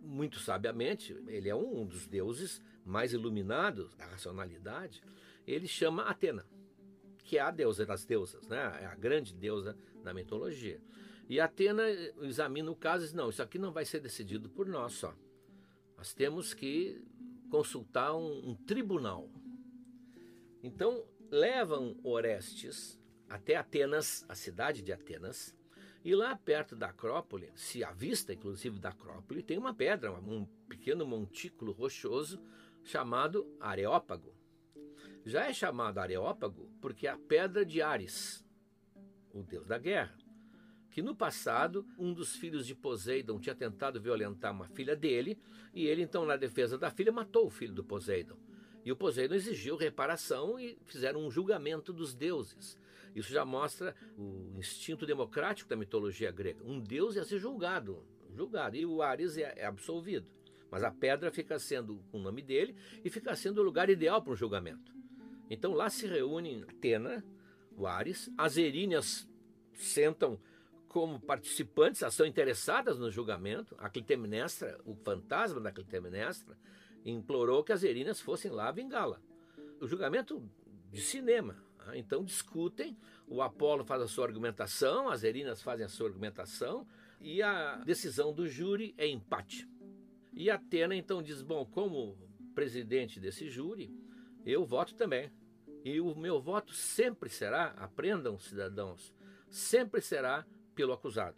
muito 0.00 0.38
sabiamente, 0.38 1.12
ele 1.26 1.48
é 1.48 1.54
um 1.54 1.84
dos 1.84 2.06
deuses 2.06 2.62
mais 2.84 3.12
iluminados 3.12 3.94
da 3.96 4.06
racionalidade, 4.06 5.02
ele 5.46 5.66
chama 5.66 6.04
Atena, 6.04 6.46
que 7.24 7.38
é 7.38 7.40
a 7.40 7.50
deusa 7.50 7.84
das 7.84 8.04
deusas, 8.04 8.46
né? 8.46 8.78
é 8.80 8.86
a 8.86 8.94
grande 8.94 9.34
deusa 9.34 9.76
da 10.02 10.14
mitologia. 10.14 10.80
E 11.28 11.40
Atena 11.40 11.82
examina 12.20 12.70
o 12.70 12.76
caso 12.76 13.04
e 13.04 13.06
diz: 13.06 13.14
Não, 13.14 13.30
isso 13.30 13.42
aqui 13.42 13.58
não 13.58 13.72
vai 13.72 13.84
ser 13.84 14.00
decidido 14.00 14.48
por 14.48 14.66
nós 14.66 14.92
só. 14.92 15.14
Nós 15.96 16.14
temos 16.14 16.54
que 16.54 17.02
consultar 17.50 18.14
um, 18.14 18.50
um 18.50 18.54
tribunal. 18.54 19.28
Então 20.62 21.04
levam 21.30 21.98
Orestes 22.04 23.00
até 23.28 23.56
Atenas, 23.56 24.24
a 24.28 24.34
cidade 24.34 24.82
de 24.82 24.92
Atenas, 24.92 25.54
e 26.04 26.14
lá 26.14 26.36
perto 26.36 26.76
da 26.76 26.88
Acrópole, 26.88 27.50
se 27.56 27.82
avista 27.82 28.32
inclusive 28.32 28.78
da 28.78 28.90
Acrópole, 28.90 29.42
tem 29.42 29.58
uma 29.58 29.74
pedra, 29.74 30.12
um 30.12 30.46
pequeno 30.68 31.04
montículo 31.04 31.72
rochoso 31.72 32.40
chamado 32.84 33.46
Areópago. 33.60 34.32
Já 35.24 35.46
é 35.46 35.52
chamado 35.52 35.98
Areópago 35.98 36.70
porque 36.80 37.08
é 37.08 37.10
a 37.10 37.18
pedra 37.18 37.64
de 37.64 37.82
Ares, 37.82 38.44
o 39.34 39.42
deus 39.42 39.66
da 39.66 39.78
guerra, 39.78 40.16
que 40.90 41.02
no 41.02 41.14
passado 41.14 41.84
um 41.98 42.14
dos 42.14 42.36
filhos 42.36 42.66
de 42.66 42.74
Poseidon 42.74 43.40
tinha 43.40 43.54
tentado 43.54 44.00
violentar 44.00 44.52
uma 44.52 44.68
filha 44.68 44.94
dele, 44.94 45.38
e 45.74 45.86
ele 45.86 46.02
então 46.02 46.24
na 46.24 46.36
defesa 46.36 46.78
da 46.78 46.90
filha 46.90 47.10
matou 47.10 47.46
o 47.46 47.50
filho 47.50 47.74
do 47.74 47.84
Poseidon. 47.84 48.38
E 48.84 48.92
o 48.92 48.96
Poseidon 48.96 49.34
exigiu 49.34 49.76
reparação 49.76 50.58
e 50.58 50.78
fizeram 50.84 51.26
um 51.26 51.30
julgamento 51.30 51.92
dos 51.92 52.14
deuses. 52.14 52.78
Isso 53.16 53.32
já 53.32 53.46
mostra 53.46 53.96
o 54.18 54.52
instinto 54.58 55.06
democrático 55.06 55.70
da 55.70 55.74
mitologia 55.74 56.30
grega. 56.30 56.62
Um 56.62 56.78
deus 56.78 57.16
ia 57.16 57.24
ser 57.24 57.38
julgado, 57.38 58.04
julgado, 58.34 58.76
e 58.76 58.84
o 58.84 59.00
Ares 59.00 59.38
é, 59.38 59.54
é 59.56 59.64
absolvido. 59.64 60.26
Mas 60.70 60.84
a 60.84 60.90
pedra 60.90 61.32
fica 61.32 61.58
sendo 61.58 62.04
o 62.12 62.18
nome 62.18 62.42
dele 62.42 62.76
e 63.02 63.08
fica 63.08 63.34
sendo 63.34 63.62
o 63.62 63.64
lugar 63.64 63.88
ideal 63.88 64.20
para 64.20 64.34
um 64.34 64.36
julgamento. 64.36 64.94
Então 65.48 65.72
lá 65.72 65.88
se 65.88 66.06
reúnem 66.06 66.62
Atena, 66.64 67.24
o 67.74 67.86
Ares, 67.86 68.30
as 68.36 68.58
Eríneas 68.58 69.26
sentam 69.72 70.38
como 70.86 71.18
participantes, 71.18 72.02
elas 72.02 72.12
estão 72.12 72.26
interessadas 72.26 72.98
no 72.98 73.10
julgamento. 73.10 73.74
A 73.78 73.88
Clitemnestra, 73.88 74.78
o 74.84 74.94
fantasma 74.94 75.58
da 75.58 75.72
Clitemnestra, 75.72 76.54
implorou 77.02 77.64
que 77.64 77.72
as 77.72 77.82
Eríneas 77.82 78.20
fossem 78.20 78.50
lá 78.50 78.70
vingá-la. 78.70 79.22
O 79.80 79.86
julgamento 79.86 80.42
de 80.90 81.00
cinema, 81.00 81.65
então 81.94 82.24
discutem, 82.24 82.96
o 83.26 83.42
Apolo 83.42 83.84
faz 83.84 84.02
a 84.02 84.08
sua 84.08 84.26
argumentação, 84.26 85.08
as 85.08 85.22
Erinas 85.22 85.62
fazem 85.62 85.84
a 85.84 85.88
sua 85.88 86.08
argumentação, 86.08 86.86
e 87.20 87.42
a 87.42 87.76
decisão 87.76 88.32
do 88.32 88.48
júri 88.48 88.94
é 88.96 89.06
empate. 89.06 89.68
E 90.32 90.50
Atena 90.50 90.94
então 90.94 91.22
diz: 91.22 91.42
Bom, 91.42 91.64
como 91.64 92.16
presidente 92.54 93.18
desse 93.18 93.48
júri, 93.48 93.90
eu 94.44 94.64
voto 94.64 94.94
também. 94.94 95.30
E 95.84 96.00
o 96.00 96.14
meu 96.14 96.40
voto 96.40 96.74
sempre 96.74 97.28
será, 97.28 97.68
aprendam 97.76 98.38
cidadãos, 98.38 99.14
sempre 99.48 100.00
será 100.00 100.44
pelo 100.74 100.92
acusado. 100.92 101.36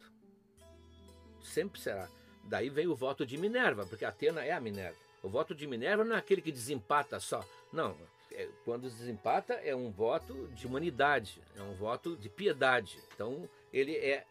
Sempre 1.43 1.81
será. 1.81 2.09
Daí 2.45 2.71
vem 2.71 2.87
o 2.87 2.95
voto 2.95 3.27
de 3.27 3.37
Minerva, 3.37 3.87
porque 3.87 4.05
Atena 4.05 4.43
é 4.43 4.53
a 4.53 4.61
Minerva. 4.61 4.99
O 5.23 5.29
voto 5.29 5.55
de 5.55 5.67
Minerva 5.67 6.05
não 6.05 6.17
é 6.17 6.19
aquele 6.19 6.41
que 6.41 6.51
desempata 6.51 7.21
só. 7.21 7.45
Não, 7.73 7.97
é, 8.39 8.49
quando 8.65 8.83
desempata, 8.83 9.55
é 9.55 9.75
um 9.75 9.91
voto 9.91 10.47
de 10.55 10.65
humanidade, 10.65 11.43
é 11.57 11.63
um 11.63 11.75
voto 11.75 12.17
de 12.17 12.29
piedade. 12.29 13.03
Então, 13.13 13.49
ele 13.73 13.97
é 13.97 14.25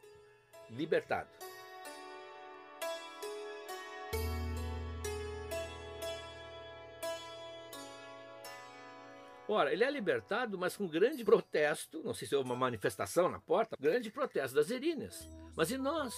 libertado. 0.70 1.30
Ora, 9.46 9.74
ele 9.74 9.84
é 9.84 9.92
libertado, 9.92 10.58
mas 10.58 10.78
com 10.78 10.88
grande 10.88 11.26
protesto, 11.26 12.02
não 12.02 12.14
sei 12.14 12.30
se 12.30 12.36
houve 12.36 12.50
uma 12.50 12.56
manifestação 12.56 13.28
na 13.28 13.42
porta, 13.42 13.76
grande 13.78 14.10
protesto 14.10 14.56
das 14.56 14.72
eríneas. 14.72 15.28
Mas 15.54 15.70
e 15.70 15.78
nós? 15.78 16.16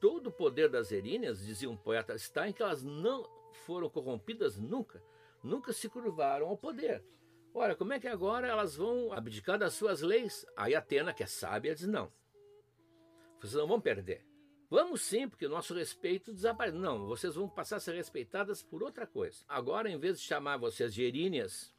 Todo 0.00 0.28
o 0.28 0.32
poder 0.32 0.70
das 0.70 0.90
eríneas, 0.90 1.44
dizia 1.44 1.68
um 1.68 1.76
poeta, 1.76 2.14
está 2.14 2.48
em 2.48 2.52
que 2.52 2.62
elas 2.62 2.82
não 2.82 3.28
foram 3.66 3.90
corrompidas 3.90 4.56
nunca, 4.56 5.02
nunca 5.42 5.72
se 5.72 5.86
curvaram 5.88 6.48
ao 6.48 6.56
poder. 6.56 7.02
Ora, 7.58 7.74
como 7.74 7.94
é 7.94 7.98
que 7.98 8.06
agora 8.06 8.46
elas 8.46 8.76
vão 8.76 9.14
abdicar 9.14 9.58
das 9.58 9.72
suas 9.72 10.02
leis? 10.02 10.44
Aí 10.54 10.74
Atena, 10.74 11.14
que 11.14 11.22
é 11.22 11.26
sábia, 11.26 11.74
diz: 11.74 11.86
não, 11.86 12.12
vocês 13.40 13.54
não 13.54 13.66
vão 13.66 13.80
perder. 13.80 14.26
Vamos 14.68 15.00
sim, 15.00 15.26
porque 15.26 15.46
o 15.46 15.48
nosso 15.48 15.72
respeito 15.72 16.34
desaparece. 16.34 16.76
Não, 16.76 17.06
vocês 17.06 17.34
vão 17.34 17.48
passar 17.48 17.76
a 17.76 17.80
ser 17.80 17.94
respeitadas 17.94 18.62
por 18.62 18.82
outra 18.82 19.06
coisa. 19.06 19.42
Agora, 19.48 19.88
em 19.88 19.98
vez 19.98 20.20
de 20.20 20.26
chamar 20.26 20.58
vocês 20.58 20.92
de 20.92 21.02
Eríneas, 21.02 21.74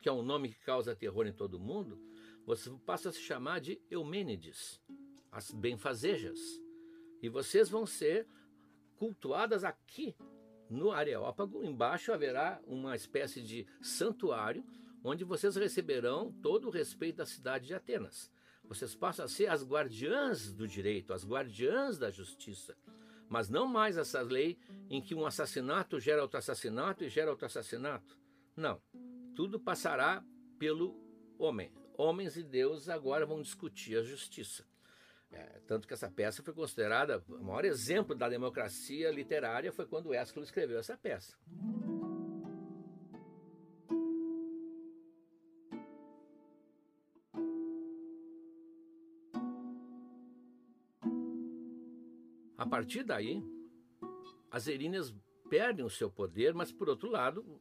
que 0.00 0.08
é 0.08 0.12
um 0.12 0.22
nome 0.22 0.50
que 0.50 0.60
causa 0.60 0.94
terror 0.94 1.26
em 1.26 1.32
todo 1.32 1.58
mundo, 1.58 2.00
você 2.46 2.70
passa 2.86 3.08
a 3.08 3.12
se 3.12 3.20
chamar 3.20 3.60
de 3.60 3.82
Eumênides, 3.90 4.80
as 5.32 5.50
benfazejas. 5.50 6.38
E 7.20 7.28
vocês 7.28 7.68
vão 7.68 7.84
ser 7.84 8.24
cultuadas 8.94 9.64
aqui 9.64 10.14
no 10.70 10.92
Areópago. 10.92 11.64
Embaixo 11.64 12.12
haverá 12.12 12.62
uma 12.64 12.94
espécie 12.94 13.42
de 13.42 13.66
santuário 13.82 14.64
onde 15.02 15.24
vocês 15.24 15.56
receberão 15.56 16.32
todo 16.42 16.68
o 16.68 16.70
respeito 16.70 17.16
da 17.16 17.26
cidade 17.26 17.66
de 17.66 17.74
Atenas. 17.74 18.30
Vocês 18.64 18.94
passam 18.94 19.24
a 19.24 19.28
ser 19.28 19.46
as 19.46 19.64
guardiãs 19.64 20.52
do 20.52 20.68
direito, 20.68 21.12
as 21.12 21.24
guardiãs 21.26 21.98
da 21.98 22.10
justiça. 22.10 22.76
Mas 23.28 23.48
não 23.48 23.66
mais 23.66 23.96
essa 23.96 24.20
lei 24.20 24.58
em 24.90 25.00
que 25.00 25.14
um 25.14 25.26
assassinato 25.26 25.98
gera 25.98 26.22
outro 26.22 26.38
assassinato 26.38 27.04
e 27.04 27.08
gera 27.08 27.30
outro 27.30 27.46
assassinato. 27.46 28.18
Não. 28.56 28.80
Tudo 29.34 29.58
passará 29.58 30.24
pelo 30.58 30.94
homem. 31.38 31.72
Homens 31.96 32.36
e 32.36 32.42
deuses 32.42 32.88
agora 32.88 33.26
vão 33.26 33.42
discutir 33.42 33.96
a 33.96 34.02
justiça. 34.02 34.64
É, 35.30 35.60
tanto 35.66 35.86
que 35.86 35.92
essa 35.92 36.10
peça 36.10 36.42
foi 36.42 36.54
considerada 36.54 37.22
o 37.28 37.44
maior 37.44 37.64
exemplo 37.64 38.14
da 38.14 38.28
democracia 38.28 39.10
literária 39.10 39.70
foi 39.70 39.86
quando 39.86 40.14
Ésquilo 40.14 40.44
escreveu 40.44 40.78
essa 40.78 40.96
peça. 40.96 41.36
Partir 52.68 53.02
daí, 53.02 53.42
as 54.50 54.66
eríneas 54.66 55.14
perdem 55.48 55.84
o 55.84 55.90
seu 55.90 56.10
poder, 56.10 56.54
mas 56.54 56.70
por 56.70 56.88
outro 56.88 57.10
lado, 57.10 57.60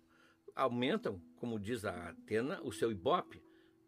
aumentam, 0.56 1.22
como 1.38 1.60
diz 1.60 1.86
a 1.86 2.10
Atena, 2.10 2.60
o 2.64 2.72
seu 2.72 2.92
ibope. 2.92 3.42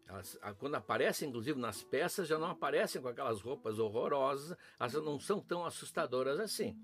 Elas, 0.06 0.38
quando 0.58 0.74
aparecem, 0.74 1.28
inclusive 1.28 1.58
nas 1.58 1.84
peças, 1.84 2.26
já 2.26 2.38
não 2.38 2.48
aparecem 2.48 3.00
com 3.00 3.08
aquelas 3.08 3.40
roupas 3.40 3.78
horrorosas, 3.78 4.56
elas 4.78 4.94
não 4.94 5.20
são 5.20 5.40
tão 5.40 5.64
assustadoras 5.64 6.40
assim. 6.40 6.76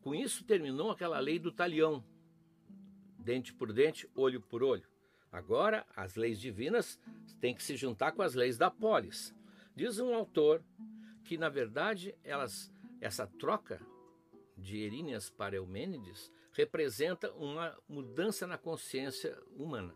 Com 0.00 0.14
isso 0.14 0.44
terminou 0.44 0.90
aquela 0.90 1.18
lei 1.18 1.38
do 1.38 1.52
talião, 1.52 2.02
dente 3.18 3.52
por 3.52 3.72
dente, 3.72 4.08
olho 4.14 4.40
por 4.40 4.62
olho. 4.62 4.88
Agora, 5.30 5.84
as 5.94 6.14
leis 6.14 6.40
divinas 6.40 6.98
têm 7.40 7.54
que 7.54 7.62
se 7.62 7.76
juntar 7.76 8.12
com 8.12 8.22
as 8.22 8.34
leis 8.34 8.56
da 8.56 8.70
polis. 8.70 9.34
Diz 9.74 9.98
um 9.98 10.14
autor 10.14 10.64
que, 11.24 11.36
na 11.36 11.48
verdade, 11.48 12.14
elas 12.22 12.72
essa 13.04 13.26
troca 13.26 13.78
de 14.56 14.78
Eríneas 14.78 15.28
para 15.28 15.56
Eumênides 15.56 16.32
representa 16.54 17.30
uma 17.32 17.76
mudança 17.86 18.46
na 18.46 18.56
consciência 18.56 19.38
humana. 19.50 19.94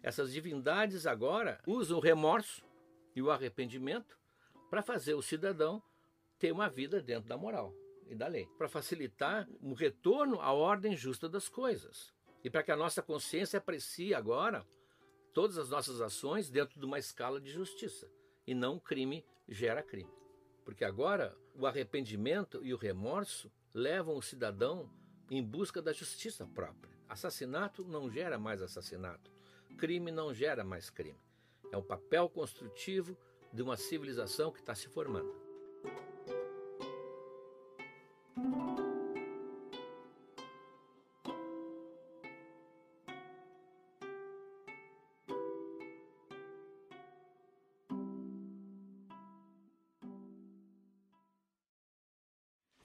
Essas 0.00 0.32
divindades 0.32 1.08
agora 1.08 1.60
usam 1.66 1.98
o 1.98 2.00
remorso 2.00 2.64
e 3.16 3.20
o 3.22 3.32
arrependimento 3.32 4.16
para 4.70 4.80
fazer 4.80 5.14
o 5.14 5.22
cidadão 5.22 5.82
ter 6.38 6.52
uma 6.52 6.68
vida 6.68 7.02
dentro 7.02 7.28
da 7.28 7.36
moral 7.36 7.74
e 8.06 8.14
da 8.14 8.28
lei, 8.28 8.46
para 8.56 8.68
facilitar 8.68 9.48
um 9.60 9.74
retorno 9.74 10.40
à 10.40 10.52
ordem 10.52 10.96
justa 10.96 11.28
das 11.28 11.48
coisas 11.48 12.14
e 12.44 12.48
para 12.48 12.62
que 12.62 12.70
a 12.70 12.76
nossa 12.76 13.02
consciência 13.02 13.58
aprecie 13.58 14.14
agora 14.14 14.64
todas 15.34 15.58
as 15.58 15.68
nossas 15.68 16.00
ações 16.00 16.48
dentro 16.48 16.78
de 16.78 16.86
uma 16.86 16.98
escala 16.98 17.40
de 17.40 17.50
justiça 17.50 18.08
e 18.46 18.54
não 18.54 18.78
crime 18.78 19.26
gera 19.48 19.82
crime. 19.82 20.18
Porque 20.68 20.84
agora 20.84 21.34
o 21.54 21.66
arrependimento 21.66 22.60
e 22.62 22.74
o 22.74 22.76
remorso 22.76 23.50
levam 23.72 24.14
o 24.14 24.20
cidadão 24.20 24.90
em 25.30 25.42
busca 25.42 25.80
da 25.80 25.94
justiça 25.94 26.46
própria. 26.46 26.94
Assassinato 27.08 27.82
não 27.86 28.10
gera 28.10 28.38
mais 28.38 28.60
assassinato. 28.60 29.32
Crime 29.78 30.10
não 30.10 30.34
gera 30.34 30.62
mais 30.62 30.90
crime. 30.90 31.18
É 31.72 31.76
um 31.78 31.82
papel 31.82 32.28
construtivo 32.28 33.16
de 33.50 33.62
uma 33.62 33.78
civilização 33.78 34.52
que 34.52 34.60
está 34.60 34.74
se 34.74 34.88
formando. 34.88 35.34